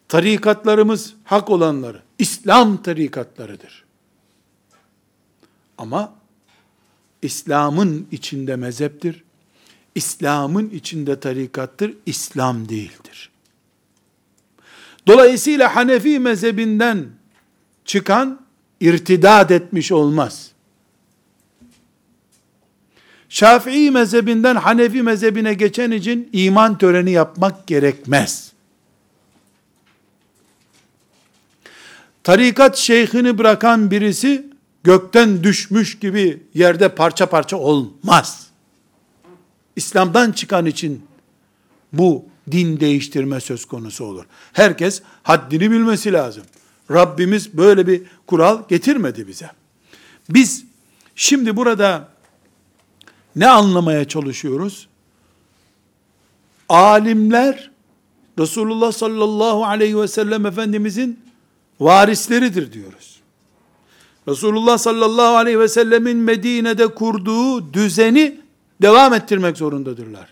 Tarikatlarımız 0.07 1.13
hak 1.23 1.49
olanları, 1.49 2.01
İslam 2.19 2.83
tarikatlarıdır. 2.83 3.80
Ama 5.81 6.13
İslam'ın 7.21 8.07
içinde 8.11 8.55
mezheptir. 8.55 9.23
İslam'ın 9.95 10.69
içinde 10.69 11.19
tarikattır, 11.19 11.93
İslam 12.05 12.69
değildir. 12.69 13.31
Dolayısıyla 15.07 15.75
Hanefi 15.75 16.19
mezhebinden 16.19 17.09
çıkan 17.85 18.41
irtidad 18.79 19.49
etmiş 19.49 19.91
olmaz. 19.91 20.51
Şafii 23.29 23.91
mezhebinden 23.91 24.55
Hanefi 24.55 25.01
mezhebine 25.01 25.53
geçen 25.53 25.91
için 25.91 26.29
iman 26.33 26.77
töreni 26.77 27.11
yapmak 27.11 27.67
gerekmez. 27.67 28.51
Tarikat 32.23 32.77
şeyhini 32.77 33.37
bırakan 33.37 33.91
birisi 33.91 34.50
gökten 34.83 35.43
düşmüş 35.43 35.99
gibi 35.99 36.43
yerde 36.53 36.95
parça 36.95 37.25
parça 37.25 37.57
olmaz. 37.57 38.47
İslam'dan 39.75 40.31
çıkan 40.31 40.65
için 40.65 41.05
bu 41.93 42.25
din 42.51 42.79
değiştirme 42.79 43.39
söz 43.39 43.65
konusu 43.65 44.05
olur. 44.05 44.25
Herkes 44.53 45.01
haddini 45.23 45.71
bilmesi 45.71 46.13
lazım. 46.13 46.43
Rabbimiz 46.91 47.53
böyle 47.53 47.87
bir 47.87 48.01
kural 48.27 48.67
getirmedi 48.69 49.27
bize. 49.27 49.51
Biz 50.29 50.65
şimdi 51.15 51.55
burada 51.55 52.09
ne 53.35 53.47
anlamaya 53.47 54.07
çalışıyoruz? 54.07 54.87
Alimler 56.69 57.71
Resulullah 58.39 58.91
sallallahu 58.91 59.65
aleyhi 59.65 59.99
ve 59.99 60.07
sellem 60.07 60.45
Efendimizin 60.45 61.19
varisleridir 61.79 62.73
diyoruz. 62.73 63.10
Resulullah 64.27 64.77
sallallahu 64.77 65.35
aleyhi 65.35 65.59
ve 65.59 65.67
sellemin 65.67 66.17
Medine'de 66.17 66.87
kurduğu 66.87 67.73
düzeni 67.73 68.37
devam 68.81 69.13
ettirmek 69.13 69.57
zorundadırlar. 69.57 70.27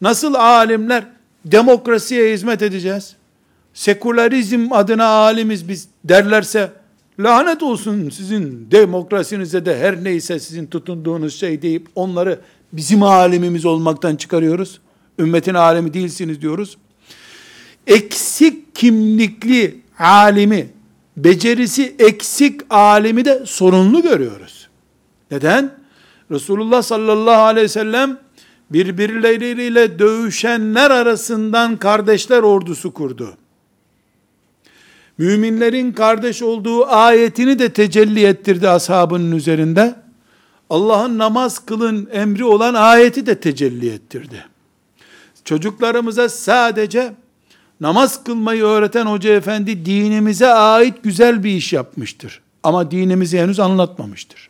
Nasıl 0.00 0.34
alimler 0.34 1.04
demokrasiye 1.44 2.32
hizmet 2.32 2.62
edeceğiz? 2.62 3.16
Sekülerizm 3.74 4.68
adına 4.72 5.06
alimiz 5.06 5.68
biz 5.68 5.88
derlerse 6.04 6.72
lanet 7.18 7.62
olsun 7.62 8.10
sizin 8.10 8.70
demokrasinize 8.70 9.66
de 9.66 9.78
her 9.78 10.04
neyse 10.04 10.40
sizin 10.40 10.66
tutunduğunuz 10.66 11.40
şey 11.40 11.62
deyip 11.62 11.88
onları 11.94 12.40
bizim 12.72 13.02
alimimiz 13.02 13.64
olmaktan 13.64 14.16
çıkarıyoruz. 14.16 14.80
Ümmetin 15.18 15.54
alemi 15.54 15.94
değilsiniz 15.94 16.42
diyoruz. 16.42 16.76
Eksik 17.86 18.74
kimlikli 18.74 19.80
alimi, 19.98 20.70
becerisi 21.16 21.96
eksik 21.98 22.60
alimi 22.70 23.24
de 23.24 23.42
sorunlu 23.46 24.02
görüyoruz. 24.02 24.68
Neden? 25.30 25.74
Resulullah 26.30 26.82
sallallahu 26.82 27.42
aleyhi 27.42 27.64
ve 27.64 27.68
sellem 27.68 28.18
birbirleriyle 28.70 29.98
dövüşenler 29.98 30.90
arasından 30.90 31.76
kardeşler 31.76 32.42
ordusu 32.42 32.94
kurdu. 32.94 33.36
Müminlerin 35.18 35.92
kardeş 35.92 36.42
olduğu 36.42 36.86
ayetini 36.86 37.58
de 37.58 37.72
tecelli 37.72 38.24
ettirdi 38.24 38.68
ashabının 38.68 39.36
üzerinde. 39.36 39.94
Allah'ın 40.70 41.18
namaz 41.18 41.66
kılın 41.66 42.08
emri 42.12 42.44
olan 42.44 42.74
ayeti 42.74 43.26
de 43.26 43.40
tecelli 43.40 43.90
ettirdi. 43.90 44.44
Çocuklarımıza 45.44 46.28
sadece 46.28 47.14
namaz 47.82 48.24
kılmayı 48.24 48.64
öğreten 48.64 49.06
hoca 49.06 49.34
efendi 49.34 49.86
dinimize 49.86 50.46
ait 50.46 51.02
güzel 51.02 51.44
bir 51.44 51.50
iş 51.50 51.72
yapmıştır. 51.72 52.40
Ama 52.62 52.90
dinimizi 52.90 53.38
henüz 53.38 53.60
anlatmamıştır. 53.60 54.48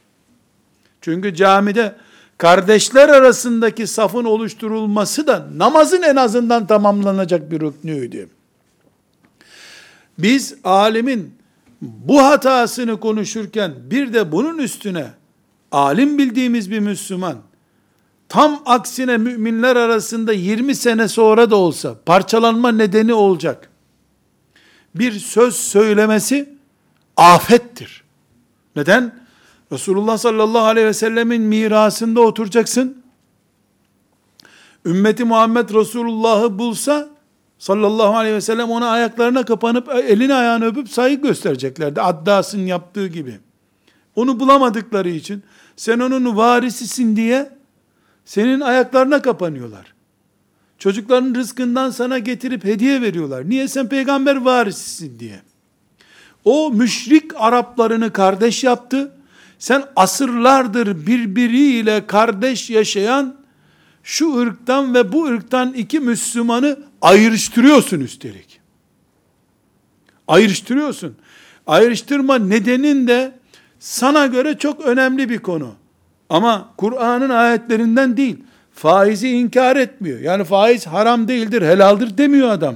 Çünkü 1.00 1.34
camide 1.34 1.94
kardeşler 2.38 3.08
arasındaki 3.08 3.86
safın 3.86 4.24
oluşturulması 4.24 5.26
da 5.26 5.48
namazın 5.56 6.02
en 6.02 6.16
azından 6.16 6.66
tamamlanacak 6.66 7.50
bir 7.50 7.60
rüknüydü. 7.60 8.28
Biz 10.18 10.54
alimin 10.64 11.34
bu 11.80 12.22
hatasını 12.22 13.00
konuşurken 13.00 13.72
bir 13.90 14.12
de 14.12 14.32
bunun 14.32 14.58
üstüne 14.58 15.06
alim 15.72 16.18
bildiğimiz 16.18 16.70
bir 16.70 16.78
Müslüman 16.78 17.36
tam 18.32 18.62
aksine 18.66 19.16
müminler 19.16 19.76
arasında 19.76 20.32
20 20.32 20.74
sene 20.74 21.08
sonra 21.08 21.50
da 21.50 21.56
olsa 21.56 21.96
parçalanma 22.06 22.72
nedeni 22.72 23.14
olacak 23.14 23.70
bir 24.94 25.12
söz 25.12 25.56
söylemesi 25.56 26.54
afettir. 27.16 28.04
Neden? 28.76 29.14
Resulullah 29.72 30.18
sallallahu 30.18 30.64
aleyhi 30.64 30.86
ve 30.86 30.94
sellemin 30.94 31.42
mirasında 31.42 32.20
oturacaksın. 32.20 33.02
Ümmeti 34.86 35.24
Muhammed 35.24 35.70
Resulullah'ı 35.70 36.58
bulsa 36.58 37.08
sallallahu 37.58 38.16
aleyhi 38.16 38.36
ve 38.36 38.40
sellem 38.40 38.70
ona 38.70 38.88
ayaklarına 38.88 39.44
kapanıp 39.44 39.88
elini 39.88 40.34
ayağını 40.34 40.64
öpüp 40.64 40.88
saygı 40.88 41.22
göstereceklerdi. 41.22 42.00
Addas'ın 42.00 42.66
yaptığı 42.66 43.06
gibi. 43.06 43.38
Onu 44.16 44.40
bulamadıkları 44.40 45.10
için 45.10 45.42
sen 45.76 45.98
onun 45.98 46.36
varisisin 46.36 47.16
diye 47.16 47.61
senin 48.24 48.60
ayaklarına 48.60 49.22
kapanıyorlar. 49.22 49.94
Çocukların 50.78 51.34
rızkından 51.34 51.90
sana 51.90 52.18
getirip 52.18 52.64
hediye 52.64 53.02
veriyorlar. 53.02 53.50
Niye 53.50 53.68
sen 53.68 53.88
peygamber 53.88 54.36
varisisin 54.36 55.18
diye. 55.18 55.42
O 56.44 56.70
müşrik 56.70 57.30
Araplarını 57.36 58.12
kardeş 58.12 58.64
yaptı 58.64 59.12
sen 59.58 59.84
asırlardır 59.96 61.06
birbiriyle 61.06 62.06
kardeş 62.06 62.70
yaşayan 62.70 63.36
şu 64.02 64.38
ırktan 64.38 64.94
ve 64.94 65.12
bu 65.12 65.26
ırktan 65.26 65.72
iki 65.72 66.00
Müslümanı 66.00 66.78
ayrıştırıyorsun 67.02 68.00
üstelik. 68.00 68.60
Ayrıştırıyorsun. 70.28 71.16
Ayrıştırma 71.66 72.38
nedenin 72.38 73.06
de 73.06 73.38
sana 73.78 74.26
göre 74.26 74.58
çok 74.58 74.80
önemli 74.80 75.28
bir 75.28 75.38
konu. 75.38 75.74
Ama 76.32 76.68
Kur'an'ın 76.76 77.30
ayetlerinden 77.30 78.16
değil. 78.16 78.36
Faizi 78.74 79.28
inkar 79.28 79.76
etmiyor. 79.76 80.20
Yani 80.20 80.44
faiz 80.44 80.86
haram 80.86 81.28
değildir, 81.28 81.62
helaldir 81.62 82.18
demiyor 82.18 82.48
adam. 82.48 82.74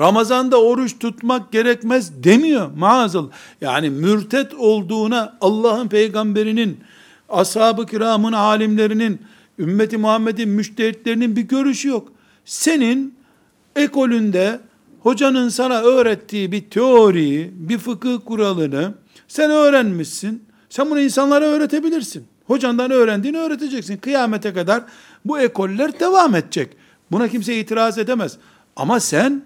Ramazanda 0.00 0.60
oruç 0.62 0.98
tutmak 0.98 1.52
gerekmez 1.52 2.24
demiyor 2.24 2.70
maazallah. 2.76 3.28
Yani 3.60 3.90
mürtet 3.90 4.54
olduğuna 4.54 5.38
Allah'ın 5.40 5.88
peygamberinin, 5.88 6.80
ashab-ı 7.28 7.86
kiramın 7.86 8.32
alimlerinin, 8.32 9.22
ümmeti 9.58 9.96
Muhammed'in 9.96 10.48
müştehitlerinin 10.48 11.36
bir 11.36 11.42
görüşü 11.42 11.88
yok. 11.88 12.08
Senin 12.44 13.14
ekolünde 13.76 14.60
hocanın 15.00 15.48
sana 15.48 15.82
öğrettiği 15.82 16.52
bir 16.52 16.70
teoriyi, 16.70 17.50
bir 17.54 17.78
fıkıh 17.78 18.18
kuralını 18.24 18.94
sen 19.28 19.50
öğrenmişsin. 19.50 20.53
Sen 20.74 20.90
bunu 20.90 21.00
insanlara 21.00 21.44
öğretebilirsin. 21.44 22.26
Hocandan 22.46 22.90
öğrendiğini 22.90 23.38
öğreteceksin. 23.38 23.96
Kıyamete 23.96 24.52
kadar 24.52 24.82
bu 25.24 25.38
ekoller 25.38 26.00
devam 26.00 26.34
edecek. 26.34 26.76
Buna 27.10 27.28
kimse 27.28 27.56
itiraz 27.60 27.98
edemez. 27.98 28.36
Ama 28.76 29.00
sen 29.00 29.44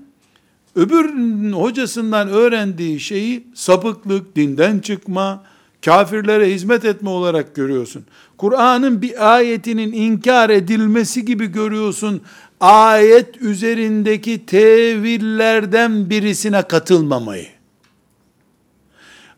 öbür 0.77 1.13
hocasından 1.53 2.29
öğrendiği 2.29 3.01
şeyi 3.01 3.47
sapıklık, 3.55 4.37
dinden 4.37 4.79
çıkma, 4.79 5.43
kafirlere 5.85 6.55
hizmet 6.55 6.85
etme 6.85 7.09
olarak 7.11 7.55
görüyorsun. 7.55 8.05
Kur'an'ın 8.39 9.03
bir 9.03 9.35
ayetinin 9.35 9.93
inkar 9.93 10.51
edilmesi 10.51 11.25
gibi 11.25 11.47
görüyorsun. 11.47 12.23
Ayet 12.61 13.43
üzerindeki 13.43 14.47
tevillerden 14.47 16.11
birisine 16.11 16.63
katılmamayı. 16.63 17.49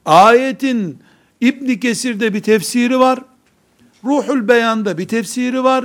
Ayetin 0.04 0.98
İbn 1.40 1.74
Kesir'de 1.74 2.34
bir 2.34 2.42
tefsiri 2.42 2.98
var. 2.98 3.18
Ruhul 4.04 4.48
Beyan'da 4.48 4.98
bir 4.98 5.08
tefsiri 5.08 5.64
var. 5.64 5.84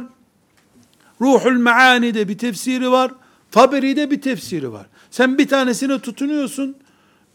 Ruhul 1.22 1.51
Meani'de 1.58 2.28
bir 2.28 2.38
tefsiri 2.38 2.91
var. 2.91 3.12
Taberi'de 3.51 4.12
bir 4.12 4.22
tefsiri 4.22 4.72
var. 4.72 4.88
Sen 5.12 5.38
bir 5.38 5.47
tanesine 5.47 5.99
tutunuyorsun. 5.99 6.76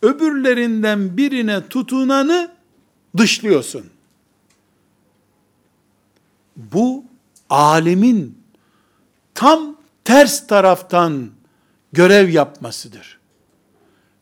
Öbürlerinden 0.03 1.17
birine 1.17 1.69
tutunanı 1.69 2.51
dışlıyorsun. 3.17 3.85
Bu 6.57 7.05
alimin 7.51 8.39
tam 9.35 9.77
ters 10.05 10.47
taraftan 10.47 11.31
görev 11.93 12.29
yapmasıdır. 12.29 13.20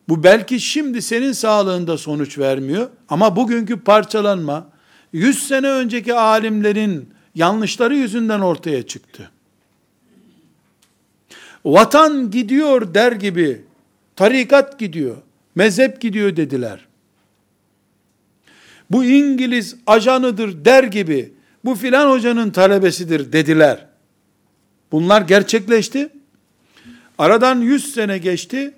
Bu 0.09 0.23
belki 0.23 0.59
şimdi 0.59 1.01
senin 1.01 1.31
sağlığında 1.31 1.97
sonuç 1.97 2.37
vermiyor 2.37 2.89
ama 3.09 3.35
bugünkü 3.35 3.79
parçalanma 3.79 4.69
100 5.13 5.47
sene 5.47 5.67
önceki 5.67 6.13
alimlerin 6.13 7.09
yanlışları 7.35 7.95
yüzünden 7.95 8.39
ortaya 8.39 8.87
çıktı. 8.87 9.31
Vatan 11.65 12.31
gidiyor 12.31 12.93
der 12.93 13.11
gibi 13.11 13.61
tarikat 14.15 14.79
gidiyor, 14.79 15.17
mezhep 15.55 16.01
gidiyor 16.01 16.35
dediler. 16.35 16.85
Bu 18.91 19.05
İngiliz 19.05 19.75
ajanıdır 19.87 20.65
der 20.65 20.83
gibi 20.83 21.33
bu 21.65 21.75
filan 21.75 22.09
hocanın 22.11 22.51
talebesidir 22.51 23.31
dediler. 23.33 23.85
Bunlar 24.91 25.21
gerçekleşti. 25.21 26.09
Aradan 27.17 27.61
100 27.61 27.93
sene 27.93 28.17
geçti. 28.17 28.73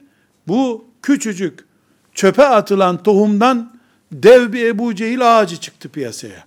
Bu 0.48 0.91
küçücük 1.02 1.66
çöpe 2.14 2.46
atılan 2.46 3.04
tohumdan 3.04 3.74
dev 4.12 4.54
bir 4.54 4.66
Ebu 4.66 4.96
Cehil 4.96 5.40
ağacı 5.40 5.58
çıktı 5.58 5.90
piyasaya. 5.90 6.46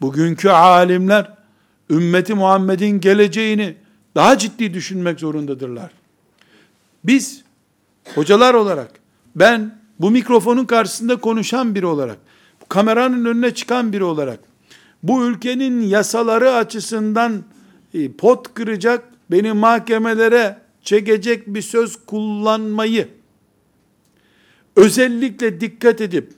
Bugünkü 0.00 0.48
alimler 0.48 1.32
ümmeti 1.90 2.34
Muhammed'in 2.34 3.00
geleceğini 3.00 3.76
daha 4.14 4.38
ciddi 4.38 4.74
düşünmek 4.74 5.20
zorundadırlar. 5.20 5.90
Biz 7.04 7.42
hocalar 8.14 8.54
olarak 8.54 8.90
ben 9.36 9.78
bu 10.00 10.10
mikrofonun 10.10 10.64
karşısında 10.64 11.16
konuşan 11.16 11.74
biri 11.74 11.86
olarak 11.86 12.18
kameranın 12.68 13.24
önüne 13.24 13.54
çıkan 13.54 13.92
biri 13.92 14.04
olarak 14.04 14.38
bu 15.02 15.24
ülkenin 15.24 15.80
yasaları 15.80 16.52
açısından 16.52 17.42
e, 17.94 18.12
pot 18.12 18.54
kıracak, 18.54 19.04
beni 19.30 19.52
mahkemelere 19.52 20.63
çekecek 20.84 21.46
bir 21.46 21.62
söz 21.62 21.96
kullanmayı 22.06 23.08
özellikle 24.76 25.60
dikkat 25.60 26.00
edip 26.00 26.32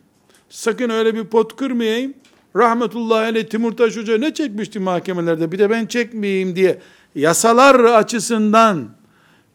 sakın 0.49 0.91
öyle 0.91 1.15
bir 1.15 1.25
pot 1.25 1.57
kırmayayım. 1.57 2.15
Rahmetullahi 2.57 3.25
aleyh 3.25 3.45
Timurtaş 3.45 3.97
Hoca 3.97 4.19
ne 4.19 4.35
çekmişti 4.35 4.79
mahkemelerde 4.79 5.53
bir 5.53 5.59
de 5.59 5.71
ben 5.71 5.87
çekmeyeyim 5.87 6.57
diye 6.57 6.79
yasalar 7.15 7.81
açısından 7.81 8.89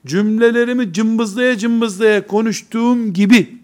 cümlelerimi 0.05 0.93
cımbızlaya 0.93 1.57
cımbızlaya 1.57 2.27
konuştuğum 2.27 3.13
gibi 3.13 3.57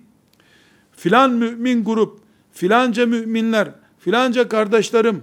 filan 0.96 1.32
mümin 1.32 1.84
grup, 1.84 2.20
filanca 2.54 3.06
müminler, 3.06 3.72
filanca 4.00 4.48
kardeşlerim 4.48 5.22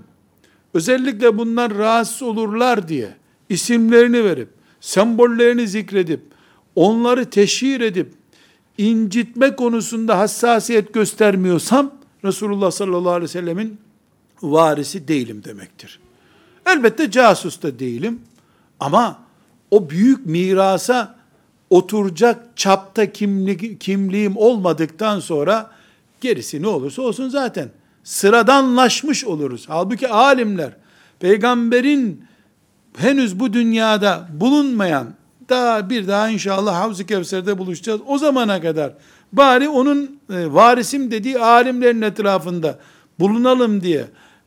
özellikle 0.74 1.38
bunlar 1.38 1.74
rahatsız 1.74 2.22
olurlar 2.22 2.88
diye 2.88 3.14
isimlerini 3.48 4.24
verip, 4.24 4.48
sembollerini 4.84 5.68
zikredip, 5.68 6.20
onları 6.74 7.30
teşhir 7.30 7.80
edip, 7.80 8.12
incitme 8.78 9.56
konusunda 9.56 10.18
hassasiyet 10.18 10.94
göstermiyorsam, 10.94 11.90
Resulullah 12.24 12.70
sallallahu 12.70 13.10
aleyhi 13.10 13.22
ve 13.22 13.28
sellemin 13.28 13.78
varisi 14.42 15.08
değilim 15.08 15.44
demektir. 15.44 16.00
Elbette 16.66 17.10
casus 17.10 17.62
da 17.62 17.78
değilim. 17.78 18.20
Ama 18.80 19.18
o 19.70 19.90
büyük 19.90 20.26
mirasa 20.26 21.18
oturacak 21.70 22.56
çapta 22.56 23.12
kimlik, 23.12 23.80
kimliğim 23.80 24.36
olmadıktan 24.36 25.20
sonra 25.20 25.70
gerisi 26.20 26.62
ne 26.62 26.66
olursa 26.66 27.02
olsun 27.02 27.28
zaten 27.28 27.68
sıradanlaşmış 28.04 29.24
oluruz. 29.24 29.64
Halbuki 29.68 30.08
alimler 30.08 30.76
peygamberin 31.20 32.24
henüz 32.96 33.40
bu 33.40 33.52
dünyada 33.52 34.28
bulunmayan 34.32 35.14
daha 35.48 35.90
bir 35.90 36.08
daha 36.08 36.28
inşallah 36.28 36.74
Havz-ı 36.74 37.06
Kevser'de 37.06 37.58
buluşacağız. 37.58 38.00
O 38.06 38.18
zamana 38.18 38.60
kadar 38.60 38.92
bari 39.32 39.68
onun 39.68 40.18
e, 40.30 40.52
varisim 40.52 41.10
dediği 41.10 41.38
alimlerin 41.38 42.02
etrafında 42.02 42.78
bulunalım 43.20 43.80
diye 43.80 44.04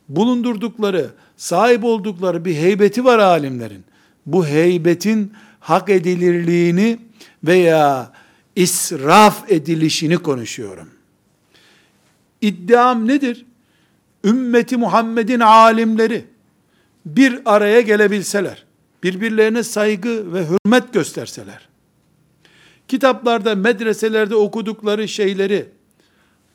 bulundurdukları, 0.08 1.10
sahip 1.36 1.84
oldukları 1.84 2.44
bir 2.44 2.54
heybeti 2.54 3.04
var 3.04 3.18
alimlerin. 3.18 3.84
Bu 4.26 4.46
heybetin 4.46 5.32
hak 5.60 5.90
edilirliğini 5.90 6.98
veya 7.44 8.12
israf 8.56 9.52
edilişini 9.52 10.16
konuşuyorum. 10.16 10.88
İddiam 12.40 13.08
nedir? 13.08 13.46
Ümmeti 14.24 14.76
Muhammed'in 14.76 15.40
alimleri 15.40 16.24
bir 17.06 17.40
araya 17.44 17.80
gelebilseler, 17.80 18.64
birbirlerine 19.02 19.62
saygı 19.62 20.32
ve 20.32 20.46
hürmet 20.46 20.92
gösterseler, 20.92 21.68
kitaplarda, 22.88 23.54
medreselerde 23.54 24.34
okudukları 24.34 25.08
şeyleri 25.08 25.68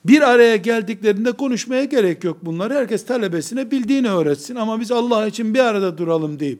bir 0.05 0.21
araya 0.21 0.55
geldiklerinde 0.55 1.31
konuşmaya 1.31 1.83
gerek 1.83 2.23
yok 2.23 2.37
bunları. 2.41 2.73
Herkes 2.73 3.05
talebesine 3.05 3.71
bildiğini 3.71 4.09
öğretsin 4.09 4.55
ama 4.55 4.79
biz 4.79 4.91
Allah 4.91 5.27
için 5.27 5.53
bir 5.53 5.59
arada 5.59 5.97
duralım 5.97 6.39
deyip 6.39 6.59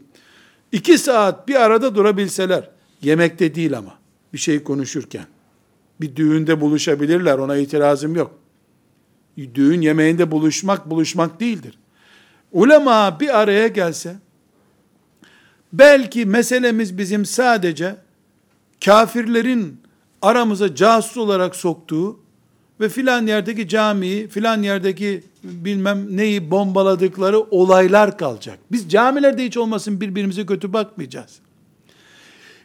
iki 0.72 0.98
saat 0.98 1.48
bir 1.48 1.56
arada 1.56 1.96
durabilseler, 1.96 2.70
yemekte 3.02 3.56
değil 3.56 3.78
ama, 3.78 3.94
bir 4.34 4.38
şey 4.38 4.64
konuşurken, 4.64 5.26
bir 6.02 6.16
düğünde 6.16 6.62
buluşabilirler, 6.62 7.38
ona 7.38 7.58
itirazım 7.58 8.16
yok. 8.16 8.40
Düğün 9.54 9.82
yemeğinde 9.82 10.32
buluşmak, 10.32 10.90
buluşmak 10.90 11.40
değildir. 11.40 11.78
Ulema 12.54 13.20
bir 13.20 13.40
araya 13.40 13.68
gelse, 13.68 14.16
belki 15.74 16.26
meselemiz 16.26 16.98
bizim 16.98 17.26
sadece 17.26 17.96
kafirlerin 18.86 19.82
aramıza 20.22 20.76
casus 20.76 21.18
olarak 21.18 21.56
soktuğu 21.56 22.20
ve 22.80 22.90
filan 22.90 23.28
yerdeki 23.28 23.68
camiyi, 23.68 24.28
filan 24.28 24.64
yerdeki 24.64 25.24
bilmem 25.44 26.18
neyi 26.18 26.52
bombaladıkları 26.52 27.40
olaylar 27.40 28.18
kalacak. 28.18 28.60
Biz 28.72 28.90
camilerde 28.90 29.46
hiç 29.46 29.58
olmasın 29.58 30.02
birbirimize 30.02 30.46
kötü 30.46 30.74
bakmayacağız. 30.74 31.40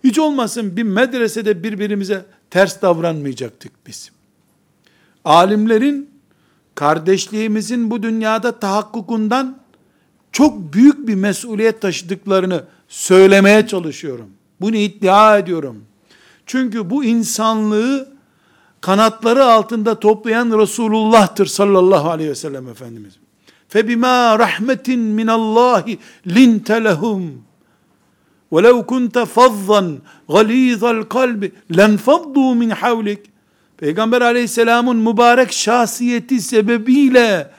Hiç 0.05 0.19
olmasın 0.19 0.77
bir 0.77 0.83
medresede 0.83 1.63
birbirimize 1.63 2.25
ters 2.51 2.83
davranmayacaktık 2.83 3.73
biz. 3.87 4.11
Alimlerin 5.25 6.11
kardeşliğimizin 6.75 7.91
bu 7.91 8.03
dünyada 8.03 8.59
tahakkukundan 8.59 9.58
çok 10.38 10.74
büyük 10.74 11.08
bir 11.08 11.16
mesuliyet 11.16 11.82
taşıdıklarını 11.82 12.64
söylemeye 12.88 13.68
çalışıyorum. 13.68 14.30
Bunu 14.62 14.76
iddia 14.76 15.38
ediyorum. 15.38 15.84
Çünkü 16.46 16.90
bu 16.90 17.04
insanlığı 17.04 18.14
kanatları 18.82 19.46
altında 19.46 20.00
toplayan 20.00 20.60
Resulullah'tır 20.60 21.46
sallallahu 21.46 22.10
aleyhi 22.10 22.30
ve 22.30 22.36
sellem 22.36 22.68
Efendimiz. 22.68 23.14
فَبِمَا 23.74 24.18
رَحْمَةٍ 24.44 24.88
مِنَ 25.20 25.30
اللّٰهِ 25.40 25.98
لِنْتَ 26.28 26.70
لَهُمْ 26.88 27.22
وَلَوْ 28.52 28.86
كُنْتَ 28.92 29.18
فَضًّا 29.36 29.84
غَل۪يظَ 30.30 30.82
الْقَلْبِ 30.96 31.42
لَنْفَضُّوا 31.80 32.52
مِنْ 32.62 32.72
حَوْلِكَ 32.74 33.20
Peygamber 33.78 34.22
aleyhisselamın 34.22 34.98
mübarek 34.98 35.54
şahsiyeti 35.54 36.42
sebebiyle 36.42 37.52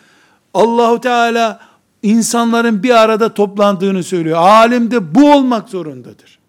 Allahu 0.55 1.01
Teala 1.01 1.61
insanların 2.04 2.84
bir 2.84 2.90
arada 2.90 3.34
toplandığını 3.34 4.04
söylüyor. 4.04 4.38
Alim 4.38 4.92
de 4.92 5.16
bu 5.16 5.34
olmak 5.34 5.70
zorundadır. 5.70 6.40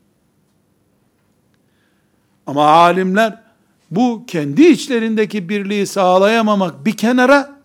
Ama 2.46 2.64
alimler 2.64 3.38
bu 3.90 4.24
kendi 4.26 4.62
içlerindeki 4.62 5.48
birliği 5.48 5.86
sağlayamamak 5.86 6.86
bir 6.86 6.96
kenara, 6.96 7.60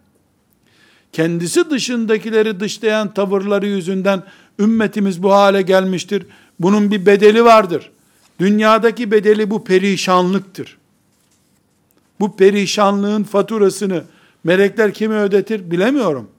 kendisi 1.12 1.70
dışındakileri 1.70 2.60
dışlayan 2.60 3.14
tavırları 3.14 3.68
yüzünden 3.68 4.24
ümmetimiz 4.60 5.24
bu 5.24 5.34
hale 5.34 5.62
gelmiştir. 5.62 6.26
Bunun 6.60 6.92
bir 6.92 7.06
bedeli 7.06 7.44
vardır. 7.44 7.92
Dünyadaki 8.40 9.12
bedeli 9.12 9.50
bu 9.50 9.64
perişanlıktır. 9.64 10.78
Bu 12.20 12.36
perişanlığın 12.36 13.24
faturasını 13.24 14.04
melekler 14.44 14.94
kime 14.94 15.16
ödetir 15.16 15.72
bilemiyorum. 15.72 16.30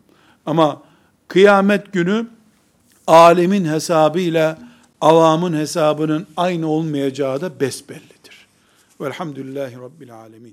Ama 0.47 0.83
kıyamet 1.29 1.93
günü 1.93 2.27
alemin 3.07 3.65
hesabıyla 3.65 4.59
avamın 5.01 5.53
hesabının 5.53 6.27
aynı 6.37 6.69
olmayacağı 6.69 7.41
da 7.41 7.61
besbellidir. 7.61 8.47
Velhamdülillahi 9.01 9.77
Rabbil 9.77 10.15
Alemin. 10.15 10.45